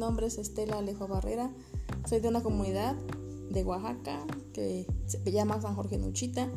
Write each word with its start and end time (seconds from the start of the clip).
nombre 0.00 0.26
es 0.26 0.38
Estela 0.38 0.78
Alejo 0.78 1.06
Barrera. 1.06 1.52
Soy 2.08 2.20
de 2.20 2.28
una 2.28 2.42
comunidad 2.42 2.96
de 3.50 3.62
Oaxaca 3.62 4.24
que 4.54 4.86
se 5.06 5.30
llama 5.30 5.60
San 5.60 5.76
Jorge 5.76 5.98
Nuchita. 5.98 6.50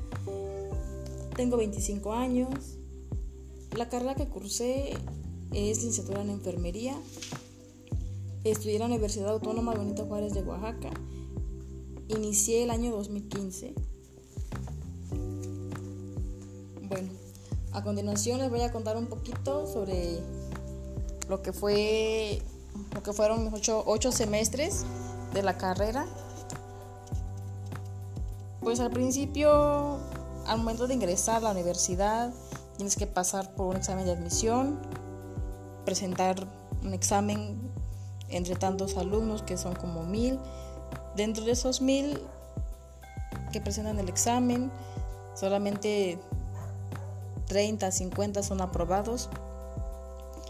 Tengo 1.35 1.57
25 1.57 2.13
años. 2.13 2.77
La 3.77 3.89
carrera 3.89 4.15
que 4.15 4.29
cursé 4.29 4.93
es 5.51 5.77
licenciatura 5.77 6.21
en 6.21 6.29
enfermería. 6.29 6.95
Estudié 8.45 8.75
en 8.75 8.79
la 8.79 8.86
Universidad 8.86 9.29
Autónoma 9.29 9.73
Benito 9.73 10.05
Juárez 10.05 10.33
de 10.33 10.41
Oaxaca. 10.41 10.91
Inicié 12.07 12.64
el 12.64 12.69
año 12.69 12.91
2015. 12.91 13.73
Bueno, 16.87 17.10
a 17.73 17.83
continuación 17.83 18.39
les 18.39 18.50
voy 18.50 18.61
a 18.61 18.71
contar 18.71 18.96
un 18.96 19.07
poquito 19.07 19.68
sobre 19.68 20.19
lo 21.28 21.41
que 21.41 21.51
fue 21.51 22.41
lo 22.93 23.02
que 23.02 23.14
fueron 23.14 23.52
ocho, 23.86 24.11
semestres 24.11 24.86
de 25.34 25.43
la 25.43 25.57
carrera. 25.57 26.06
Pues 28.61 28.79
al 28.79 28.92
principio, 28.92 29.97
al 30.46 30.57
momento 30.57 30.88
de 30.88 30.93
ingresar 30.93 31.37
a 31.37 31.39
la 31.42 31.51
universidad, 31.51 32.31
tienes 32.78 32.95
que 32.95 33.08
pasar 33.08 33.53
por 33.56 33.67
un 33.67 33.78
examen 33.78 34.06
de 34.06 34.11
admisión, 34.11 34.80
presentar 35.86 36.48
un 36.84 36.94
examen 36.94 37.59
entre 38.30 38.56
tantos 38.56 38.98
alumnos 38.98 39.44
que 39.44 39.58
son 39.58 39.75
como 39.75 40.03
mil. 40.03 40.39
Dentro 41.16 41.45
de 41.45 41.52
esos 41.52 41.81
mil 41.81 42.20
que 43.52 43.62
presentan 43.62 44.00
el 44.00 44.09
examen, 44.09 44.72
solamente 45.36 46.20
30, 47.48 47.92
50 47.92 48.44
son 48.44 48.62
aprobados. 48.62 49.30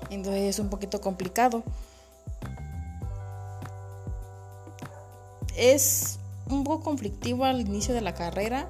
Entonces 0.09 0.43
es 0.43 0.59
un 0.59 0.69
poquito 0.69 1.01
complicado. 1.01 1.63
Es 5.63 6.19
un 6.49 6.65
poco 6.65 6.83
conflictivo 6.83 7.45
al 7.45 7.61
inicio 7.61 7.93
de 7.93 8.01
la 8.01 8.13
carrera. 8.13 8.67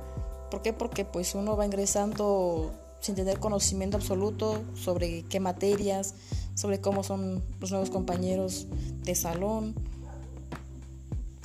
¿Por 0.52 0.62
qué? 0.62 0.74
Porque 0.74 1.06
pues 1.06 1.34
uno 1.34 1.58
va 1.58 1.66
ingresando 1.66 2.72
sin 3.00 3.16
tener 3.16 3.40
conocimiento 3.40 3.98
absoluto 3.98 4.62
sobre 4.76 5.24
qué 5.24 5.40
materias, 5.40 6.14
sobre 6.54 6.82
cómo 6.82 7.04
son 7.04 7.44
los 7.60 7.72
nuevos 7.72 7.90
compañeros 7.90 8.68
de 9.06 9.16
salón, 9.16 9.74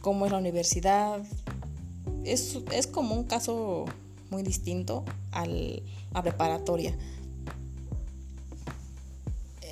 cómo 0.02 0.26
es 0.26 0.32
la 0.32 0.36
universidad. 0.36 1.22
Es, 2.24 2.58
es 2.70 2.86
como 2.86 3.14
un 3.14 3.24
caso 3.24 3.86
muy 4.28 4.42
distinto 4.42 5.06
al, 5.32 5.82
a 6.12 6.20
preparatoria. 6.20 6.94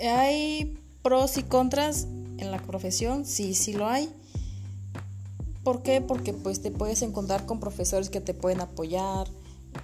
¿Hay 0.02 0.78
pros 1.02 1.36
y 1.36 1.42
contras 1.42 2.04
en 2.38 2.50
la 2.50 2.62
profesión? 2.62 3.26
Sí, 3.26 3.52
sí 3.52 3.74
lo 3.74 3.86
hay. 3.86 4.10
¿Por 5.66 5.82
qué? 5.82 6.00
Porque 6.00 6.32
pues 6.32 6.62
te 6.62 6.70
puedes 6.70 7.02
encontrar 7.02 7.44
con 7.44 7.58
profesores 7.58 8.08
que 8.08 8.20
te 8.20 8.34
pueden 8.34 8.60
apoyar, 8.60 9.26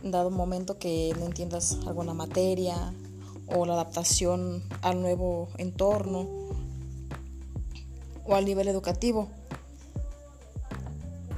dado 0.05 0.30
momento 0.30 0.78
que 0.78 1.12
no 1.19 1.27
entiendas 1.27 1.77
alguna 1.89 2.14
materia 2.14 2.94
o 3.48 3.66
la 3.66 3.72
adaptación 3.72 4.62
al 4.83 5.02
nuevo 5.02 5.48
entorno 5.58 6.28
o 8.24 8.34
al 8.36 8.44
nivel 8.44 8.69
educativo. 8.69 9.27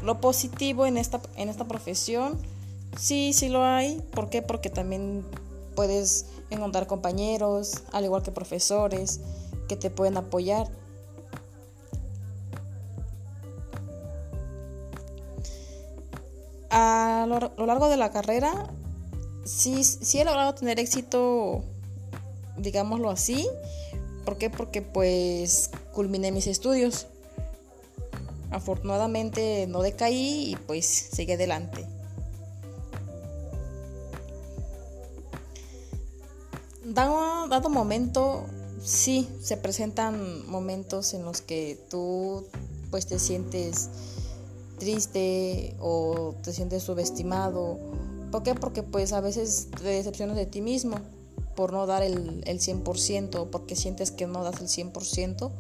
Lo 0.03 0.21
positivo 0.21 0.85
en 0.85 0.99
esta, 0.99 1.23
en 1.37 1.49
esta 1.49 1.65
profesión, 1.65 2.39
sí, 2.99 3.33
sí 3.33 3.49
lo 3.49 3.65
hay. 3.65 4.03
¿Por 4.13 4.29
qué? 4.29 4.43
Porque 4.43 4.69
también 4.69 5.25
puedes 5.75 6.27
encontrar 6.51 6.87
compañeros, 6.87 7.83
al 7.93 8.05
igual 8.05 8.23
que 8.23 8.31
profesores, 8.31 9.23
que 9.69 9.77
te 9.77 9.89
pueden 9.89 10.19
apoyar. 10.19 10.69
A 16.77 17.27
lo, 17.29 17.67
largo 17.67 17.89
de 17.89 17.97
la 17.97 18.11
carrera, 18.11 18.69
sí, 19.45 19.85
sí 19.85 20.19
he 20.19 20.25
logrado 20.25 20.57
tener 20.57 20.81
éxito, 20.81 21.63
digámoslo 22.57 23.11
así. 23.11 23.47
¿Por 24.25 24.39
qué? 24.39 24.51
Porque 24.51 24.83
pues 24.83 25.71
culminé 25.93 26.33
mis 26.33 26.49
estudios. 26.49 27.07
Afortunadamente 28.51 29.69
no 29.69 29.83
decaí 29.83 30.51
y 30.51 30.57
pues 30.67 30.85
seguí 30.87 31.35
adelante. 31.35 31.87
Dado, 36.85 37.47
dado 37.47 37.71
momento, 37.71 38.47
sí, 38.83 39.29
se 39.41 39.57
presentan 39.57 40.45
momentos 40.51 41.15
en 41.15 41.25
los 41.25 41.41
que 41.41 41.79
tú 41.89 42.49
pues 42.91 43.07
te 43.07 43.21
sientes 43.21 43.91
triste 44.79 45.77
o 45.81 46.35
te 46.43 46.53
sientes 46.53 46.83
subestimado. 46.83 47.79
¿Por 48.31 48.43
qué? 48.43 48.55
Porque 48.55 48.83
pues 48.83 49.13
a 49.13 49.21
veces 49.21 49.69
te 49.71 49.85
decepcionas 49.85 50.37
de 50.37 50.47
ti 50.47 50.61
mismo 50.61 50.97
por 51.55 51.73
no 51.73 51.87
dar 51.87 52.03
el, 52.03 52.43
el 52.47 52.59
100%, 52.59 53.49
porque 53.51 53.77
sientes 53.77 54.11
que 54.11 54.27
no 54.27 54.43
das 54.43 54.61
el 54.61 54.67
100% 54.67 55.51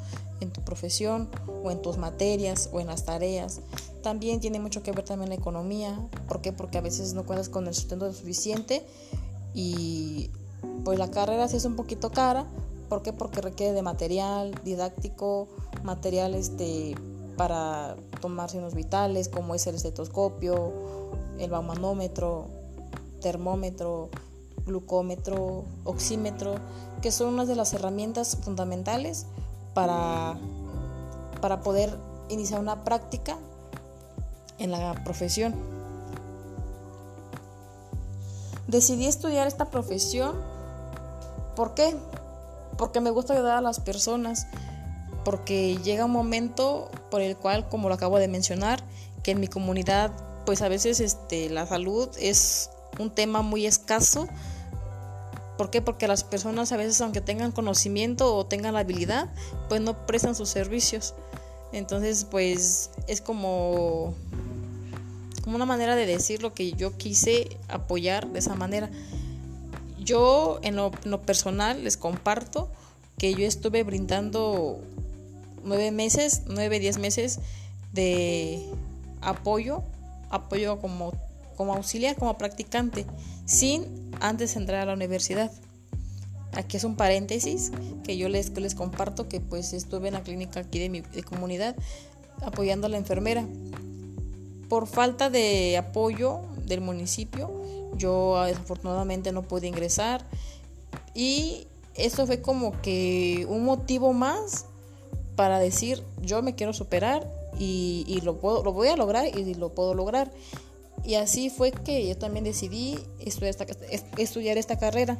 en 0.40 0.50
tu 0.50 0.60
profesión 0.62 1.28
o 1.62 1.70
en 1.70 1.80
tus 1.82 1.98
materias 1.98 2.68
o 2.72 2.80
en 2.80 2.88
las 2.88 3.04
tareas. 3.04 3.60
También 4.02 4.40
tiene 4.40 4.60
mucho 4.60 4.82
que 4.82 4.92
ver 4.92 5.04
también 5.04 5.30
la 5.30 5.36
economía. 5.36 5.98
¿Por 6.28 6.40
qué? 6.40 6.52
Porque 6.52 6.78
a 6.78 6.80
veces 6.80 7.14
no 7.14 7.24
cuentas 7.24 7.48
con 7.48 7.66
el 7.66 7.74
sustento 7.74 8.12
suficiente 8.12 8.84
y 9.54 10.30
pues 10.84 10.98
la 10.98 11.10
carrera 11.10 11.48
sí 11.48 11.56
es 11.56 11.64
un 11.64 11.76
poquito 11.76 12.10
cara. 12.10 12.46
¿Por 12.88 13.02
qué? 13.02 13.12
Porque 13.12 13.40
requiere 13.40 13.72
de 13.72 13.82
material 13.82 14.54
didáctico, 14.64 15.48
materiales 15.82 16.56
de, 16.58 16.94
para 17.36 17.96
tomar 18.20 18.50
signos 18.50 18.74
vitales, 18.74 19.28
como 19.28 19.54
es 19.54 19.66
el 19.66 19.74
estetoscopio, 19.74 20.72
el 21.38 21.50
baumanómetro, 21.50 22.48
termómetro, 23.20 24.10
glucómetro, 24.66 25.64
oxímetro, 25.84 26.54
que 27.02 27.10
son 27.10 27.34
unas 27.34 27.48
de 27.48 27.56
las 27.56 27.72
herramientas 27.74 28.36
fundamentales 28.42 29.26
para, 29.74 30.38
para 31.40 31.60
poder 31.60 31.96
iniciar 32.28 32.60
una 32.60 32.84
práctica 32.84 33.36
en 34.58 34.70
la 34.70 34.94
profesión. 35.04 35.54
Decidí 38.68 39.06
estudiar 39.06 39.46
esta 39.46 39.66
profesión 39.66 40.54
¿Por 41.54 41.74
qué? 41.74 41.96
Porque 42.76 43.00
me 43.00 43.10
gusta 43.10 43.34
ayudar 43.34 43.58
a 43.58 43.60
las 43.60 43.80
personas, 43.80 44.46
porque 45.24 45.78
llega 45.82 46.04
un 46.04 46.10
momento 46.10 46.90
por 47.10 47.20
el 47.20 47.36
cual, 47.36 47.68
como 47.68 47.88
lo 47.88 47.94
acabo 47.94 48.18
de 48.18 48.28
mencionar, 48.28 48.84
que 49.22 49.32
en 49.32 49.40
mi 49.40 49.48
comunidad, 49.48 50.12
pues 50.46 50.62
a 50.62 50.68
veces 50.68 51.00
este, 51.00 51.48
la 51.50 51.66
salud 51.66 52.08
es 52.18 52.70
un 52.98 53.10
tema 53.10 53.42
muy 53.42 53.66
escaso. 53.66 54.28
¿Por 55.56 55.70
qué? 55.70 55.80
Porque 55.80 56.08
las 56.08 56.24
personas 56.24 56.72
a 56.72 56.76
veces, 56.76 57.00
aunque 57.00 57.20
tengan 57.20 57.52
conocimiento 57.52 58.34
o 58.34 58.46
tengan 58.46 58.74
la 58.74 58.80
habilidad, 58.80 59.32
pues 59.68 59.80
no 59.80 60.06
prestan 60.06 60.34
sus 60.34 60.48
servicios. 60.48 61.14
Entonces, 61.72 62.24
pues 62.24 62.90
es 63.08 63.20
como, 63.20 64.14
como 65.42 65.56
una 65.56 65.66
manera 65.66 65.96
de 65.96 66.06
decir 66.06 66.42
lo 66.42 66.54
que 66.54 66.72
yo 66.72 66.96
quise 66.96 67.56
apoyar 67.68 68.28
de 68.28 68.38
esa 68.38 68.54
manera. 68.54 68.90
Yo 69.98 70.60
en 70.62 70.76
lo, 70.76 70.92
personal 71.22 71.82
les 71.82 71.96
comparto 71.96 72.68
que 73.18 73.34
yo 73.34 73.46
estuve 73.46 73.82
brindando 73.84 74.80
nueve 75.64 75.90
meses, 75.90 76.42
nueve, 76.46 76.78
diez 76.78 76.98
meses 76.98 77.40
de 77.92 78.62
apoyo, 79.20 79.82
apoyo 80.30 80.80
como, 80.80 81.12
como 81.56 81.74
auxiliar, 81.74 82.16
como 82.16 82.36
practicante, 82.36 83.06
sin 83.46 84.10
antes 84.20 84.56
entrar 84.56 84.82
a 84.82 84.86
la 84.86 84.94
universidad. 84.94 85.50
Aquí 86.52 86.76
es 86.76 86.84
un 86.84 86.96
paréntesis 86.96 87.72
que 88.04 88.16
yo 88.16 88.28
les, 88.28 88.50
les 88.56 88.74
comparto 88.74 89.28
que 89.28 89.40
pues 89.40 89.72
estuve 89.72 90.08
en 90.08 90.14
la 90.14 90.22
clínica 90.22 90.60
aquí 90.60 90.78
de 90.78 90.88
mi 90.88 91.02
comunidad 91.22 91.74
apoyando 92.42 92.86
a 92.86 92.90
la 92.90 92.98
enfermera. 92.98 93.44
Por 94.68 94.86
falta 94.86 95.30
de 95.30 95.76
apoyo 95.76 96.42
del 96.66 96.80
municipio, 96.80 97.50
yo 97.96 98.42
desafortunadamente 98.44 99.32
no 99.32 99.42
pude 99.42 99.66
ingresar 99.66 100.24
y 101.14 101.66
eso 101.94 102.26
fue 102.26 102.40
como 102.40 102.80
que 102.82 103.46
un 103.48 103.64
motivo 103.64 104.12
más 104.12 104.66
para 105.36 105.58
decir 105.58 106.02
yo 106.22 106.42
me 106.42 106.54
quiero 106.54 106.72
superar 106.72 107.28
y, 107.58 108.20
lo, 108.22 108.38
puedo, 108.38 108.64
lo 108.64 108.72
voy 108.72 108.88
a 108.88 108.96
lograr 108.96 109.26
y 109.26 109.54
lo 109.54 109.70
puedo 109.74 109.94
lograr. 109.94 110.30
Y 111.04 111.16
así 111.16 111.50
fue 111.50 111.70
que 111.70 112.08
yo 112.08 112.16
también 112.16 112.44
decidí 112.44 112.98
estudiar 113.18 113.50
esta, 113.50 113.66
estudiar 114.16 114.58
esta 114.58 114.78
carrera. 114.78 115.18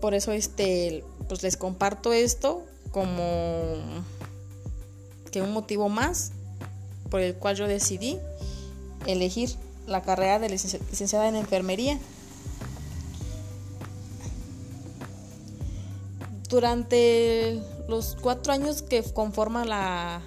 Por 0.00 0.14
eso 0.14 0.32
este, 0.32 1.04
pues 1.28 1.42
les 1.42 1.56
comparto 1.56 2.12
esto 2.12 2.62
como 2.90 3.76
que 5.30 5.42
un 5.42 5.52
motivo 5.52 5.88
más 5.88 6.32
por 7.10 7.20
el 7.20 7.34
cual 7.34 7.56
yo 7.56 7.68
decidí 7.68 8.18
elegir 9.06 9.50
la 9.86 10.02
carrera 10.02 10.38
de 10.38 10.48
licenciada 10.48 11.28
en 11.28 11.36
enfermería. 11.36 11.98
Durante 16.52 17.62
los 17.88 18.14
cuatro 18.20 18.52
años 18.52 18.82
que 18.82 19.02
conforman 19.02 19.70
la, 19.70 20.20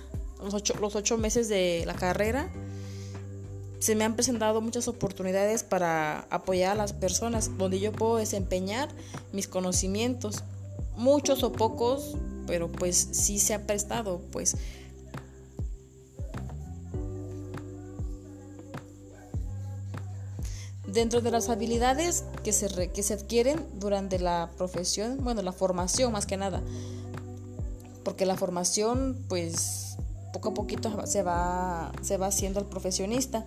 los, 0.44 0.56
ocho, 0.56 0.74
los 0.82 0.96
ocho 0.96 1.20
meses 1.20 1.50
de 1.50 1.84
la 1.86 1.94
carrera, 1.94 2.52
se 3.78 3.94
me 3.94 4.06
han 4.06 4.16
presentado 4.16 4.60
muchas 4.60 4.88
oportunidades 4.88 5.62
para 5.62 6.22
apoyar 6.32 6.72
a 6.72 6.76
las 6.76 6.94
personas, 6.94 7.56
donde 7.60 7.80
yo 7.80 7.92
puedo 7.92 8.18
desempeñar 8.18 8.90
mis 9.34 9.48
conocimientos, 9.48 10.44
muchos 10.98 11.44
o 11.44 11.52
pocos, 11.52 12.16
pero 12.48 12.72
pues 12.72 13.08
sí 13.12 13.38
se 13.38 13.54
ha 13.54 13.68
prestado, 13.68 14.20
pues. 14.32 14.58
Dentro 20.96 21.20
de 21.20 21.30
las 21.30 21.50
habilidades 21.50 22.24
que 22.42 22.54
se, 22.54 22.90
que 22.90 23.04
se 23.04 23.14
adquieren 23.14 23.60
durante 23.82 24.18
la 24.18 24.50
profesión, 24.56 25.18
bueno, 25.22 25.42
la 25.42 25.52
formación 25.52 26.14
más 26.14 26.26
que 26.26 26.38
nada, 26.38 26.64
porque 28.06 28.26
la 28.26 28.38
formación 28.38 29.18
pues 29.28 29.98
poco 30.32 30.50
a 30.50 30.54
poquito 30.54 31.06
se 31.06 31.22
va, 31.22 31.92
se 32.02 32.16
va 32.16 32.28
haciendo 32.28 32.62
el 32.62 32.66
profesionista. 32.66 33.46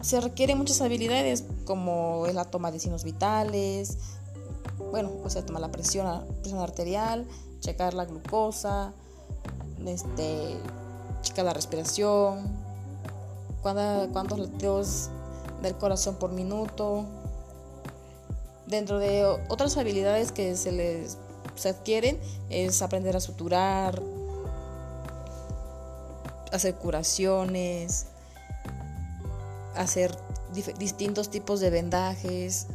Se 0.00 0.20
requieren 0.20 0.58
muchas 0.58 0.80
habilidades 0.80 1.42
como 1.64 2.24
la 2.32 2.44
toma 2.44 2.70
de 2.70 2.78
signos 2.78 3.02
vitales, 3.02 3.98
bueno, 4.92 5.10
o 5.24 5.28
sea, 5.28 5.44
tomar 5.44 5.60
la 5.60 5.72
presión, 5.72 6.24
presión 6.42 6.60
arterial, 6.60 7.26
checar 7.58 7.94
la 7.94 8.04
glucosa, 8.04 8.92
este, 9.84 10.56
checar 11.22 11.46
la 11.46 11.52
respiración, 11.52 12.65
cuántos 14.12 14.38
latidos 14.38 15.10
del 15.62 15.74
corazón 15.74 16.16
por 16.16 16.32
minuto. 16.32 17.04
Dentro 18.66 18.98
de 18.98 19.24
otras 19.48 19.76
habilidades 19.76 20.32
que 20.32 20.56
se 20.56 20.72
les 20.72 21.18
se 21.56 21.70
adquieren 21.70 22.18
es 22.50 22.82
aprender 22.82 23.16
a 23.16 23.20
suturar, 23.20 24.02
hacer 26.52 26.74
curaciones, 26.74 28.06
hacer 29.74 30.16
distintos 30.78 31.30
tipos 31.30 31.60
de 31.60 31.70
vendajes. 31.70 32.66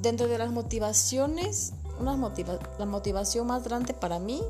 Dentro 0.00 0.26
de 0.26 0.36
las 0.36 0.50
motivaciones, 0.50 1.74
una 2.00 2.16
la 2.78 2.86
motivación 2.86 3.46
más 3.46 3.64
grande 3.64 3.94
para 3.94 4.18
mí 4.18 4.42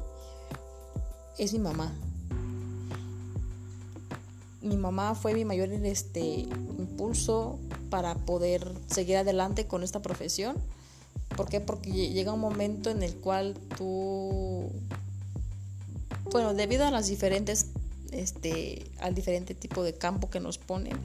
es 1.39 1.53
mi 1.53 1.59
mamá. 1.59 1.93
Mi 4.61 4.77
mamá 4.77 5.15
fue 5.15 5.35
mi 5.35 5.45
mayor 5.45 5.71
este, 5.73 6.21
impulso 6.21 7.59
para 7.91 8.15
poder 8.15 8.73
seguir 8.87 9.17
adelante 9.17 9.67
con 9.67 9.83
esta 9.83 10.01
profesión. 10.01 10.57
¿Por 11.37 11.49
qué? 11.49 11.61
Porque 11.61 11.91
llega 11.91 12.33
un 12.33 12.41
momento 12.41 12.91
en 12.91 13.03
el 13.03 13.17
cual 13.17 13.55
tú, 13.77 14.71
bueno, 16.31 16.55
debido 16.55 16.85
a 16.85 16.91
las 16.91 17.09
diferentes, 17.09 17.67
este, 18.13 18.91
al 19.01 19.15
diferente 19.15 19.55
tipo 19.55 19.83
de 19.83 19.95
campo 19.95 20.31
que 20.31 20.41
nos 20.41 20.59
ponen, 20.59 20.97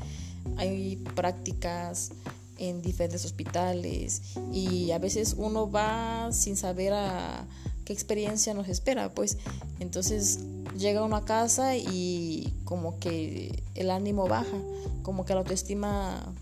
hay 0.57 0.97
prácticas 1.15 2.11
en 2.57 2.81
diferentes 2.81 3.25
hospitales 3.25 4.21
y 4.51 4.91
a 4.91 4.99
veces 4.99 5.35
uno 5.37 5.69
va 5.69 6.29
sin 6.31 6.57
saber 6.57 6.93
a 6.93 7.47
qué 7.85 7.93
experiencia 7.93 8.53
nos 8.53 8.67
espera, 8.67 9.13
pues 9.13 9.37
entonces 9.79 10.39
llega 10.77 11.03
uno 11.03 11.15
a 11.15 11.25
casa 11.25 11.77
y 11.77 12.53
como 12.65 12.99
que 12.99 13.63
el 13.75 13.91
ánimo 13.91 14.27
baja, 14.27 14.57
como 15.03 15.25
que 15.25 15.33
la 15.33 15.39
autoestima 15.39 16.33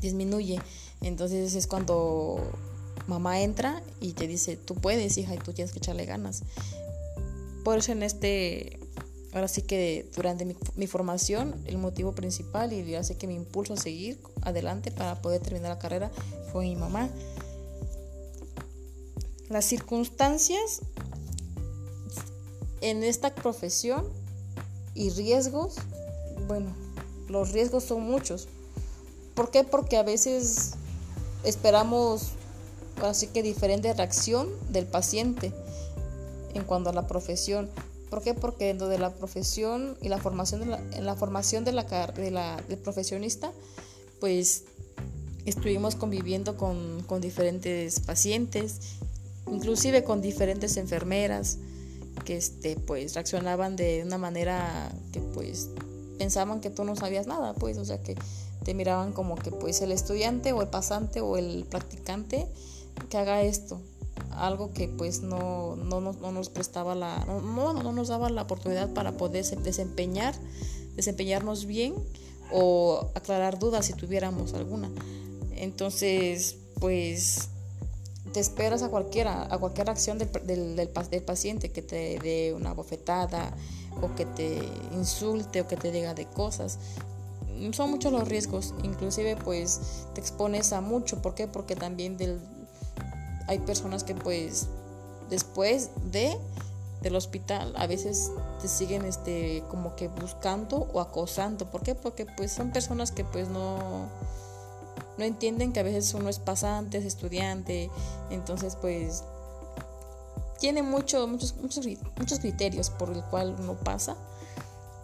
disminuye. 0.00 0.60
Entonces 1.00 1.54
es 1.54 1.66
cuando 1.66 2.40
mamá 3.06 3.40
entra 3.40 3.82
y 4.00 4.12
te 4.12 4.26
dice, 4.26 4.56
tú 4.56 4.74
puedes, 4.74 5.16
hija, 5.18 5.34
y 5.34 5.38
tú 5.38 5.52
tienes 5.52 5.72
que 5.72 5.78
echarle 5.78 6.04
ganas. 6.04 6.42
Por 7.64 7.78
eso 7.78 7.92
en 7.92 8.02
este, 8.02 8.80
ahora 9.32 9.48
sí 9.48 9.62
que 9.62 10.08
durante 10.14 10.44
mi, 10.76 10.86
formación, 10.86 11.54
el 11.66 11.78
motivo 11.78 12.14
principal 12.14 12.72
y 12.72 12.94
así 12.94 13.14
que 13.14 13.26
me 13.26 13.34
impulso 13.34 13.74
a 13.74 13.76
seguir 13.76 14.20
adelante 14.42 14.90
para 14.90 15.20
poder 15.20 15.40
terminar 15.42 15.70
la 15.70 15.78
carrera 15.78 16.10
fue 16.52 16.64
mi 16.64 16.76
mamá. 16.76 17.08
Las 19.48 19.64
circunstancias 19.64 20.82
en 22.80 23.02
esta 23.02 23.34
profesión 23.34 24.06
y 24.94 25.10
riesgos, 25.10 25.76
bueno, 26.46 26.70
los 27.28 27.52
riesgos 27.52 27.84
son 27.84 28.02
muchos 28.02 28.48
¿Por 29.38 29.52
qué? 29.52 29.62
Porque 29.62 29.96
a 29.96 30.02
veces 30.02 30.72
esperamos 31.44 32.30
así 33.04 33.28
que 33.28 33.40
diferente 33.40 33.92
reacción 33.92 34.48
del 34.70 34.84
paciente 34.84 35.52
en 36.54 36.64
cuanto 36.64 36.90
a 36.90 36.92
la 36.92 37.06
profesión. 37.06 37.70
¿Por 38.10 38.22
qué? 38.22 38.34
Porque 38.34 38.66
dentro 38.66 38.88
de 38.88 38.98
la 38.98 39.14
profesión 39.14 39.96
y 40.00 40.08
la 40.08 40.18
formación 40.18 40.60
de 40.60 40.66
la, 40.66 40.78
en 40.92 41.04
la 41.04 41.14
formación 41.14 41.64
de 41.64 41.72
la, 41.72 41.84
de 41.84 42.30
la 42.30 42.62
del 42.68 42.78
profesionista, 42.78 43.52
pues 44.20 44.64
estuvimos 45.44 45.94
conviviendo 45.94 46.56
con, 46.56 47.02
con 47.06 47.20
diferentes 47.20 48.00
pacientes, 48.00 48.98
inclusive 49.50 50.04
con 50.04 50.20
diferentes 50.20 50.76
enfermeras 50.76 51.58
que 52.24 52.36
este 52.36 52.76
pues 52.76 53.14
reaccionaban 53.14 53.76
de 53.76 54.02
una 54.04 54.18
manera 54.18 54.92
que 55.12 55.20
pues 55.20 55.68
pensaban 56.18 56.60
que 56.60 56.70
tú 56.70 56.84
no 56.84 56.96
sabías 56.96 57.26
nada, 57.26 57.54
pues, 57.54 57.78
o 57.78 57.84
sea 57.84 58.02
que 58.02 58.16
te 58.64 58.74
miraban 58.74 59.12
como 59.12 59.36
que 59.36 59.50
pues 59.50 59.80
el 59.82 59.92
estudiante 59.92 60.52
o 60.52 60.62
el 60.62 60.68
pasante 60.68 61.20
o 61.20 61.36
el 61.36 61.64
practicante 61.68 62.46
que 63.08 63.16
haga 63.16 63.42
esto 63.42 63.80
algo 64.38 64.72
que 64.72 64.88
pues 64.88 65.22
no, 65.22 65.76
no, 65.76 66.00
no, 66.00 66.32
nos 66.32 66.48
prestaba 66.48 66.94
la 66.94 67.24
no, 67.26 67.72
no, 67.72 67.92
nos 67.92 68.08
daba 68.08 68.30
la 68.30 68.42
oportunidad 68.42 68.92
para 68.94 69.16
poder 69.16 69.44
desempeñar 69.62 70.34
desempeñarnos 70.96 71.66
bien 71.66 71.94
o 72.52 73.10
aclarar 73.14 73.58
dudas 73.58 73.86
si 73.86 73.92
tuviéramos 73.92 74.54
alguna. 74.54 74.90
Entonces 75.56 76.56
pues 76.80 77.48
te 78.32 78.40
esperas 78.40 78.82
a 78.82 78.88
cualquiera 78.88 79.52
a 79.52 79.58
cualquier 79.58 79.90
acción 79.90 80.18
del, 80.18 80.30
del, 80.44 80.76
del, 80.76 80.90
del 81.10 81.22
paciente 81.22 81.70
que 81.70 81.82
te 81.82 82.18
dé 82.18 82.54
una 82.54 82.72
bofetada 82.72 83.54
o 84.00 84.14
que 84.14 84.24
te 84.24 84.60
insulte 84.92 85.60
o 85.60 85.68
que 85.68 85.76
te 85.76 85.90
diga 85.90 86.14
de 86.14 86.26
cosas. 86.26 86.78
Son 87.72 87.90
muchos 87.90 88.12
los 88.12 88.28
riesgos, 88.28 88.72
inclusive 88.84 89.36
pues 89.36 89.80
te 90.14 90.20
expones 90.20 90.72
a 90.72 90.80
mucho, 90.80 91.20
¿por 91.20 91.34
qué? 91.34 91.48
Porque 91.48 91.74
también 91.74 92.16
del, 92.16 92.38
hay 93.48 93.58
personas 93.58 94.04
que 94.04 94.14
pues 94.14 94.68
después 95.28 95.90
de 96.12 96.38
del 97.00 97.14
hospital 97.14 97.74
a 97.76 97.86
veces 97.86 98.32
te 98.60 98.66
siguen 98.66 99.04
este 99.04 99.62
como 99.68 99.94
que 99.94 100.08
buscando 100.08 100.88
o 100.92 101.00
acosando, 101.00 101.70
¿por 101.70 101.82
qué? 101.82 101.94
Porque 101.94 102.26
pues 102.26 102.52
son 102.52 102.70
personas 102.70 103.10
que 103.10 103.24
pues 103.24 103.48
no 103.48 104.08
no 105.16 105.24
entienden 105.24 105.72
que 105.72 105.80
a 105.80 105.82
veces 105.82 106.14
uno 106.14 106.28
es 106.28 106.38
pasante, 106.38 106.98
es 106.98 107.04
estudiante, 107.04 107.90
entonces 108.30 108.76
pues 108.76 109.24
tiene 110.60 110.82
mucho, 110.82 111.26
muchos, 111.26 111.56
muchos, 111.56 111.86
muchos 112.16 112.38
criterios 112.40 112.90
por 112.90 113.10
el 113.10 113.22
cual 113.24 113.56
uno 113.58 113.74
pasa. 113.74 114.16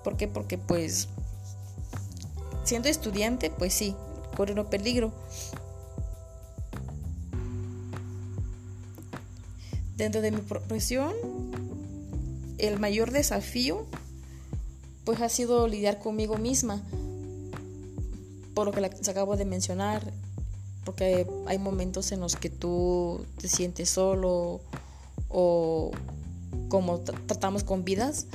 ¿Por 0.03 0.17
qué? 0.17 0.29
Porque 0.29 0.59
pues 0.59 1.09
siendo 2.65 2.89
estudiante, 2.89 3.51
pues 3.51 3.73
sí, 3.73 3.95
corre 4.37 4.59
un 4.59 4.67
peligro. 4.67 5.13
Dentro 9.97 10.21
de 10.21 10.31
mi 10.31 10.41
profesión, 10.41 11.13
el 12.59 12.79
mayor 12.79 13.11
desafío 13.11 13.87
pues 15.05 15.21
ha 15.21 15.29
sido 15.29 15.69
lidiar 15.69 15.99
conmigo 15.99 16.39
misma, 16.39 16.83
por 18.55 18.67
lo 18.67 18.73
que 18.73 18.81
les 18.81 19.09
acabo 19.09 19.37
de 19.37 19.45
mencionar, 19.45 20.13
porque 20.85 21.27
hay 21.47 21.59
momentos 21.59 22.11
en 22.13 22.21
los 22.21 22.37
que 22.37 22.49
tú 22.51 23.25
te 23.41 23.49
sientes 23.49 23.91
solo 23.91 24.61
o 25.29 25.91
como 26.69 27.01
tratamos 27.01 27.65
con 27.65 27.85
vidas, 27.85 28.27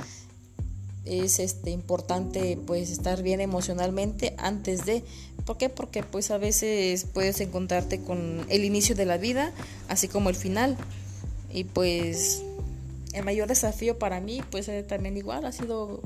es 1.04 1.40
este 1.40 1.70
importante 1.70 2.58
pues 2.66 2.90
estar 2.90 3.22
bien 3.22 3.40
emocionalmente 3.40 4.34
antes 4.38 4.84
de 4.84 5.02
¿por 5.44 5.56
qué? 5.56 5.68
porque 5.68 6.02
pues 6.02 6.30
a 6.30 6.38
veces 6.38 7.06
puedes 7.12 7.40
encontrarte 7.40 8.00
con 8.00 8.44
el 8.48 8.64
inicio 8.64 8.94
de 8.94 9.06
la 9.06 9.16
vida 9.16 9.52
así 9.88 10.08
como 10.08 10.28
el 10.28 10.36
final 10.36 10.76
y 11.52 11.64
pues 11.64 12.42
el 13.12 13.24
mayor 13.24 13.48
desafío 13.48 13.98
para 13.98 14.20
mí 14.20 14.42
pues 14.50 14.68
eh, 14.68 14.82
también 14.82 15.16
igual 15.16 15.44
ha 15.44 15.52
sido 15.52 16.00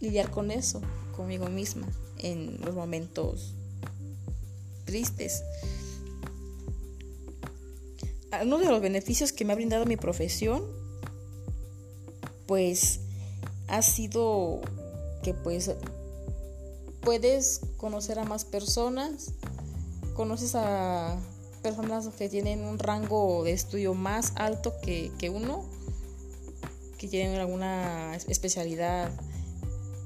lidiar 0.00 0.30
con 0.30 0.50
eso 0.50 0.80
conmigo 1.16 1.48
misma 1.48 1.86
en 2.18 2.60
los 2.60 2.74
momentos 2.74 3.54
tristes. 4.84 5.42
Uno 8.42 8.58
de 8.58 8.66
los 8.66 8.80
beneficios 8.80 9.32
que 9.32 9.44
me 9.44 9.52
ha 9.52 9.56
brindado 9.56 9.86
mi 9.86 9.96
profesión 9.96 10.62
pues 12.46 13.00
ha 13.68 13.82
sido 13.82 14.60
que 15.22 15.34
pues 15.34 15.70
puedes 17.00 17.60
conocer 17.76 18.18
a 18.18 18.24
más 18.24 18.44
personas, 18.44 19.32
conoces 20.14 20.54
a 20.54 21.18
personas 21.64 22.06
que 22.08 22.28
tienen 22.28 22.62
un 22.62 22.78
rango 22.78 23.42
de 23.42 23.52
estudio 23.52 23.94
más 23.94 24.34
alto 24.36 24.74
que, 24.82 25.10
uno, 25.30 25.64
que 26.98 27.08
tienen 27.08 27.40
alguna 27.40 28.14
especialidad. 28.16 29.10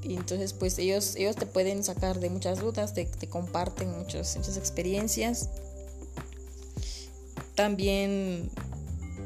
Y 0.05 0.15
entonces 0.15 0.53
pues 0.53 0.79
ellos, 0.79 1.17
ellos 1.17 1.35
te 1.35 1.47
pueden 1.47 1.83
sacar 1.83 2.21
de 2.21 2.31
muchas 2.31 2.61
dudas, 2.61 2.95
te, 2.95 3.09
comparten 3.29 3.91
muchas, 3.99 4.37
muchas 4.37 4.57
experiencias. 4.57 5.49
También 7.57 8.49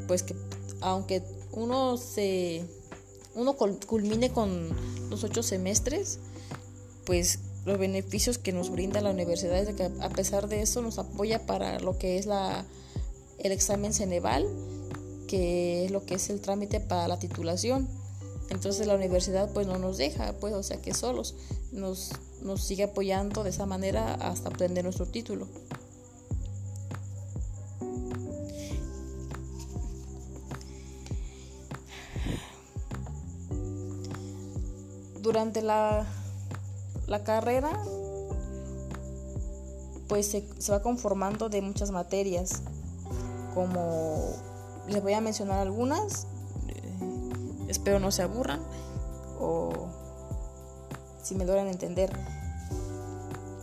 pues 0.08 0.22
que 0.22 0.34
aunque 0.80 1.22
uno 1.52 1.98
se 1.98 2.64
uno 3.34 3.56
culmine 3.86 4.32
con 4.32 4.70
los 5.10 5.22
ocho 5.22 5.42
semestres, 5.42 6.18
pues 7.04 7.40
los 7.64 7.78
beneficios 7.78 8.38
que 8.38 8.52
nos 8.52 8.70
brinda 8.70 9.00
la 9.00 9.10
universidad 9.10 9.56
es 9.56 9.74
que 9.74 9.84
a 9.84 10.08
pesar 10.08 10.48
de 10.48 10.62
eso 10.62 10.82
nos 10.82 10.98
apoya 10.98 11.46
para 11.46 11.78
lo 11.78 11.96
que 11.96 12.18
es 12.18 12.26
la, 12.26 12.64
el 13.38 13.52
examen 13.52 13.92
Ceneval, 13.92 14.46
que 15.28 15.84
es 15.84 15.90
lo 15.90 16.04
que 16.04 16.14
es 16.14 16.28
el 16.30 16.40
trámite 16.40 16.80
para 16.80 17.06
la 17.06 17.18
titulación. 17.18 17.88
Entonces 18.50 18.86
la 18.86 18.96
universidad 18.96 19.50
pues 19.52 19.66
no 19.66 19.78
nos 19.78 19.96
deja, 19.96 20.34
pues 20.40 20.54
o 20.54 20.62
sea 20.62 20.78
que 20.78 20.92
solos 20.92 21.34
nos, 21.70 22.10
nos 22.42 22.62
sigue 22.62 22.84
apoyando 22.84 23.44
de 23.44 23.50
esa 23.50 23.64
manera 23.64 24.14
hasta 24.14 24.48
obtener 24.48 24.84
nuestro 24.84 25.06
título. 25.06 25.46
Durante 35.22 35.62
la 35.62 36.04
la 37.12 37.22
carrera 37.24 37.78
pues 40.08 40.30
se, 40.30 40.72
va 40.72 40.80
conformando 40.80 41.50
de 41.50 41.60
muchas 41.60 41.90
materias, 41.90 42.62
como 43.54 44.34
les 44.88 45.02
voy 45.02 45.12
a 45.12 45.20
mencionar 45.20 45.58
algunas, 45.58 46.26
eh, 46.68 47.68
espero 47.68 48.00
no 48.00 48.10
se 48.10 48.22
aburran 48.22 48.60
o 49.38 49.72
si 51.22 51.34
me 51.34 51.44
logran 51.44 51.68
entender. 51.68 52.10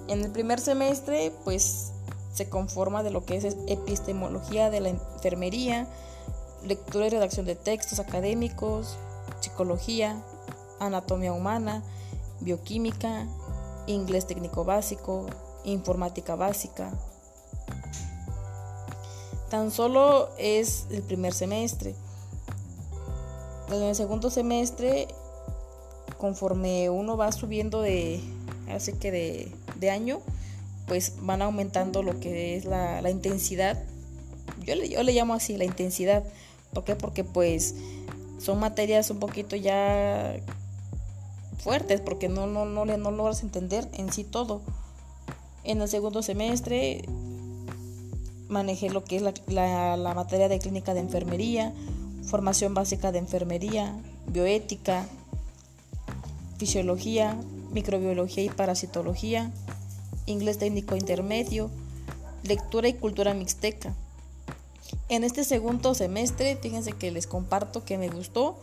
En 0.08 0.24
el 0.24 0.30
primer 0.30 0.60
semestre 0.60 1.34
pues 1.44 1.92
se 2.32 2.50
conforma 2.50 3.02
de 3.02 3.10
lo 3.10 3.26
que 3.26 3.38
es 3.38 3.58
epistemología 3.66 4.70
de 4.70 4.82
la 4.82 4.90
enfermería, 4.90 5.88
lectura 6.64 7.08
y 7.08 7.10
redacción 7.10 7.48
de 7.48 7.56
textos 7.56 8.00
académicos, 8.00 8.96
psicología, 9.40 10.22
anatomía 10.80 11.34
humana, 11.34 11.84
bioquímica, 12.42 13.28
inglés 13.90 14.28
técnico 14.28 14.64
básico, 14.64 15.26
informática 15.64 16.36
básica. 16.36 16.92
Tan 19.50 19.72
solo 19.72 20.30
es 20.38 20.86
el 20.92 21.02
primer 21.02 21.34
semestre. 21.34 21.96
En 23.72 23.82
el 23.82 23.96
segundo 23.96 24.30
semestre, 24.30 25.08
conforme 26.18 26.90
uno 26.90 27.18
va 27.18 27.32
subiendo 27.32 27.82
de, 27.82 28.22
así 28.72 28.94
que 28.94 29.12
de, 29.80 29.90
año, 29.90 30.20
pues 30.88 31.14
van 31.22 31.42
aumentando 31.42 32.04
lo 32.04 32.20
que 32.20 32.56
es 32.56 32.66
la, 32.66 33.10
intensidad. 33.10 33.82
Yo 34.66 34.76
le, 34.76 34.90
yo 34.90 35.02
le 35.02 35.14
llamo 35.14 35.34
así, 35.34 35.58
la 35.58 35.66
intensidad. 35.66 36.24
¿Por 36.74 36.84
qué? 36.84 36.96
Porque 36.96 37.24
pues 37.24 37.74
son 38.40 38.60
materias 38.60 39.10
un 39.10 39.20
poquito 39.20 39.56
ya 39.56 40.36
fuertes 41.60 42.02
porque 42.02 42.30
no, 42.30 42.48
no, 42.48 42.66
no, 42.66 42.86
no 42.86 43.12
logras 43.12 43.44
entender 43.44 43.88
en 43.94 44.12
sí 44.12 44.24
todo. 44.24 44.62
En 45.64 45.82
el 45.82 45.88
segundo 45.88 46.24
semestre 46.24 47.04
manejé 48.48 48.90
lo 48.90 49.04
que 49.04 49.18
es 49.18 49.22
la, 49.22 49.98
la, 49.98 50.14
materia 50.14 50.50
de 50.50 50.60
clínica 50.60 50.94
de 50.94 51.02
enfermería, 51.02 51.74
formación 52.24 52.74
básica 52.74 53.12
de 53.12 53.20
enfermería, 53.20 53.96
bioética, 54.28 55.06
fisiología, 56.58 57.38
microbiología 57.72 58.44
y 58.44 58.50
parasitología, 58.50 59.52
inglés 60.26 60.58
técnico 60.58 60.96
intermedio, 60.96 61.70
lectura 62.44 62.88
y 62.88 62.94
cultura 62.94 63.34
mixteca. 63.34 63.94
En 65.10 65.24
este 65.24 65.44
segundo 65.44 65.94
semestre, 65.94 66.58
fíjense 66.62 66.94
que 66.94 67.12
les 67.12 67.28
comparto 67.28 67.84
que 67.84 67.98
me 67.98 68.10
gustó. 68.10 68.58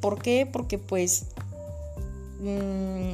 ¿Por 0.00 0.20
qué? 0.20 0.48
Porque 0.50 0.78
pues 0.78 1.26
Mm, 2.40 3.12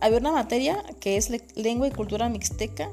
había 0.00 0.18
una 0.18 0.32
materia 0.32 0.82
que 1.00 1.16
es 1.16 1.30
lengua 1.54 1.86
y 1.86 1.90
cultura 1.90 2.28
mixteca, 2.28 2.90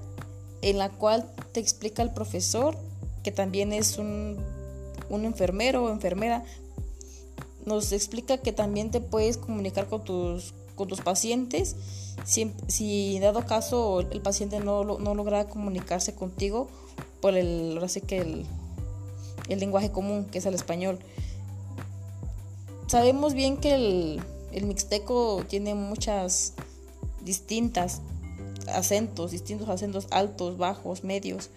en 0.61 0.77
la 0.77 0.89
cual 0.89 1.29
te 1.51 1.59
explica 1.59 2.03
el 2.03 2.11
profesor, 2.11 2.77
que 3.23 3.31
también 3.31 3.73
es 3.73 3.97
un, 3.97 4.37
enfermero 5.09 5.85
o 5.85 5.89
enfermera, 5.89 6.43
nos 7.65 7.91
explica 7.91 8.37
que 8.37 8.51
también 8.51 8.91
te 8.91 9.01
puedes 9.01 9.37
comunicar 9.37 9.87
con 9.87 10.03
tus, 10.03 10.53
con 10.75 10.87
tus 10.87 11.01
pacientes 11.01 11.75
si, 12.25 12.51
si 12.67 13.19
dado 13.19 13.45
caso 13.45 14.01
el 14.01 14.21
paciente 14.21 14.59
no, 14.59 14.83
no 14.83 15.15
logra 15.15 15.45
comunicarse 15.45 16.15
contigo 16.15 16.69
por 17.21 17.35
el, 17.35 17.73
ahora 17.73 17.87
que 18.05 18.19
el, 18.19 18.45
el 19.49 19.59
lenguaje 19.59 19.91
común, 19.91 20.25
que 20.25 20.37
es 20.37 20.45
el 20.45 20.53
español. 20.53 20.99
Sabemos 22.87 23.33
bien 23.33 23.57
que 23.57 23.73
el, 23.73 24.21
el 24.51 24.65
mixteco 24.65 25.43
tiene 25.47 25.75
muchas 25.75 26.53
distintas 27.23 28.01
acentos, 28.73 29.31
distintos 29.31 29.69
acentos 29.69 30.07
altos, 30.11 30.57
bajos, 30.57 31.03
medios. 31.03 31.49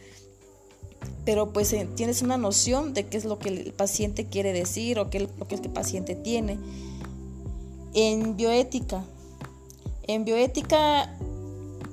Pero 1.24 1.52
pues 1.52 1.72
eh, 1.72 1.88
tienes 1.96 2.22
una 2.22 2.36
noción 2.36 2.94
de 2.94 3.06
qué 3.06 3.16
es 3.16 3.24
lo 3.24 3.38
que 3.38 3.48
el 3.48 3.72
paciente 3.72 4.26
quiere 4.26 4.52
decir 4.52 4.98
o 4.98 5.10
qué 5.10 5.18
es 5.18 5.28
lo 5.38 5.46
que 5.46 5.54
el 5.56 5.60
paciente 5.70 6.14
tiene. 6.14 6.58
En 7.94 8.36
bioética, 8.36 9.04
en 10.06 10.24
bioética, 10.24 11.16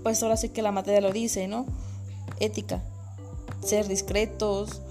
pues 0.03 0.23
ahora 0.23 0.37
sí 0.37 0.49
que 0.49 0.61
la 0.61 0.71
materia 0.71 1.01
lo 1.01 1.11
dice, 1.11 1.47
¿no? 1.47 1.65
Ética, 2.39 2.81
ser 3.63 3.87
discretos, 3.87 4.81